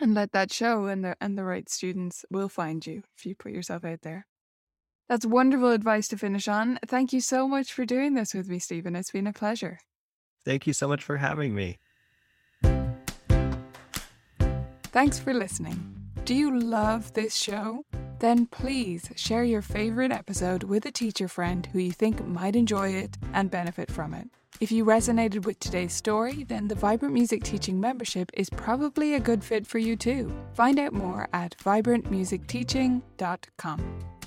and 0.00 0.14
let 0.14 0.32
that 0.32 0.52
show 0.52 0.86
and 0.86 1.04
the 1.04 1.16
and 1.20 1.36
the 1.36 1.44
right 1.44 1.68
students 1.68 2.24
will 2.30 2.48
find 2.48 2.86
you 2.86 3.02
if 3.16 3.26
you 3.26 3.34
put 3.34 3.52
yourself 3.52 3.84
out 3.84 4.02
there. 4.02 4.26
That's 5.08 5.24
wonderful 5.24 5.70
advice 5.70 6.06
to 6.08 6.18
finish 6.18 6.48
on. 6.48 6.78
Thank 6.86 7.12
you 7.12 7.20
so 7.20 7.48
much 7.48 7.72
for 7.72 7.86
doing 7.86 8.14
this 8.14 8.34
with 8.34 8.48
me, 8.48 8.58
Stephan. 8.58 8.94
It's 8.94 9.10
been 9.10 9.26
a 9.26 9.32
pleasure. 9.32 9.78
Thank 10.44 10.66
you 10.66 10.72
so 10.72 10.86
much 10.86 11.02
for 11.02 11.16
having 11.16 11.54
me. 11.54 11.78
Thanks 14.92 15.18
for 15.18 15.32
listening. 15.32 15.94
Do 16.24 16.34
you 16.34 16.58
love 16.58 17.12
this 17.14 17.34
show? 17.34 17.84
Then 18.20 18.46
please 18.46 19.10
share 19.16 19.44
your 19.44 19.62
favorite 19.62 20.12
episode 20.12 20.64
with 20.64 20.84
a 20.86 20.90
teacher 20.90 21.28
friend 21.28 21.66
who 21.66 21.78
you 21.78 21.92
think 21.92 22.26
might 22.26 22.56
enjoy 22.56 22.88
it 22.90 23.16
and 23.32 23.50
benefit 23.50 23.90
from 23.90 24.12
it. 24.14 24.28
If 24.60 24.72
you 24.72 24.84
resonated 24.84 25.46
with 25.46 25.60
today's 25.60 25.92
story, 25.92 26.42
then 26.42 26.66
the 26.66 26.74
Vibrant 26.74 27.14
Music 27.14 27.44
Teaching 27.44 27.80
membership 27.80 28.32
is 28.34 28.50
probably 28.50 29.14
a 29.14 29.20
good 29.20 29.44
fit 29.44 29.64
for 29.66 29.78
you 29.78 29.94
too. 29.94 30.32
Find 30.54 30.80
out 30.80 30.92
more 30.92 31.28
at 31.32 31.56
vibrantmusicteaching.com. 31.58 34.17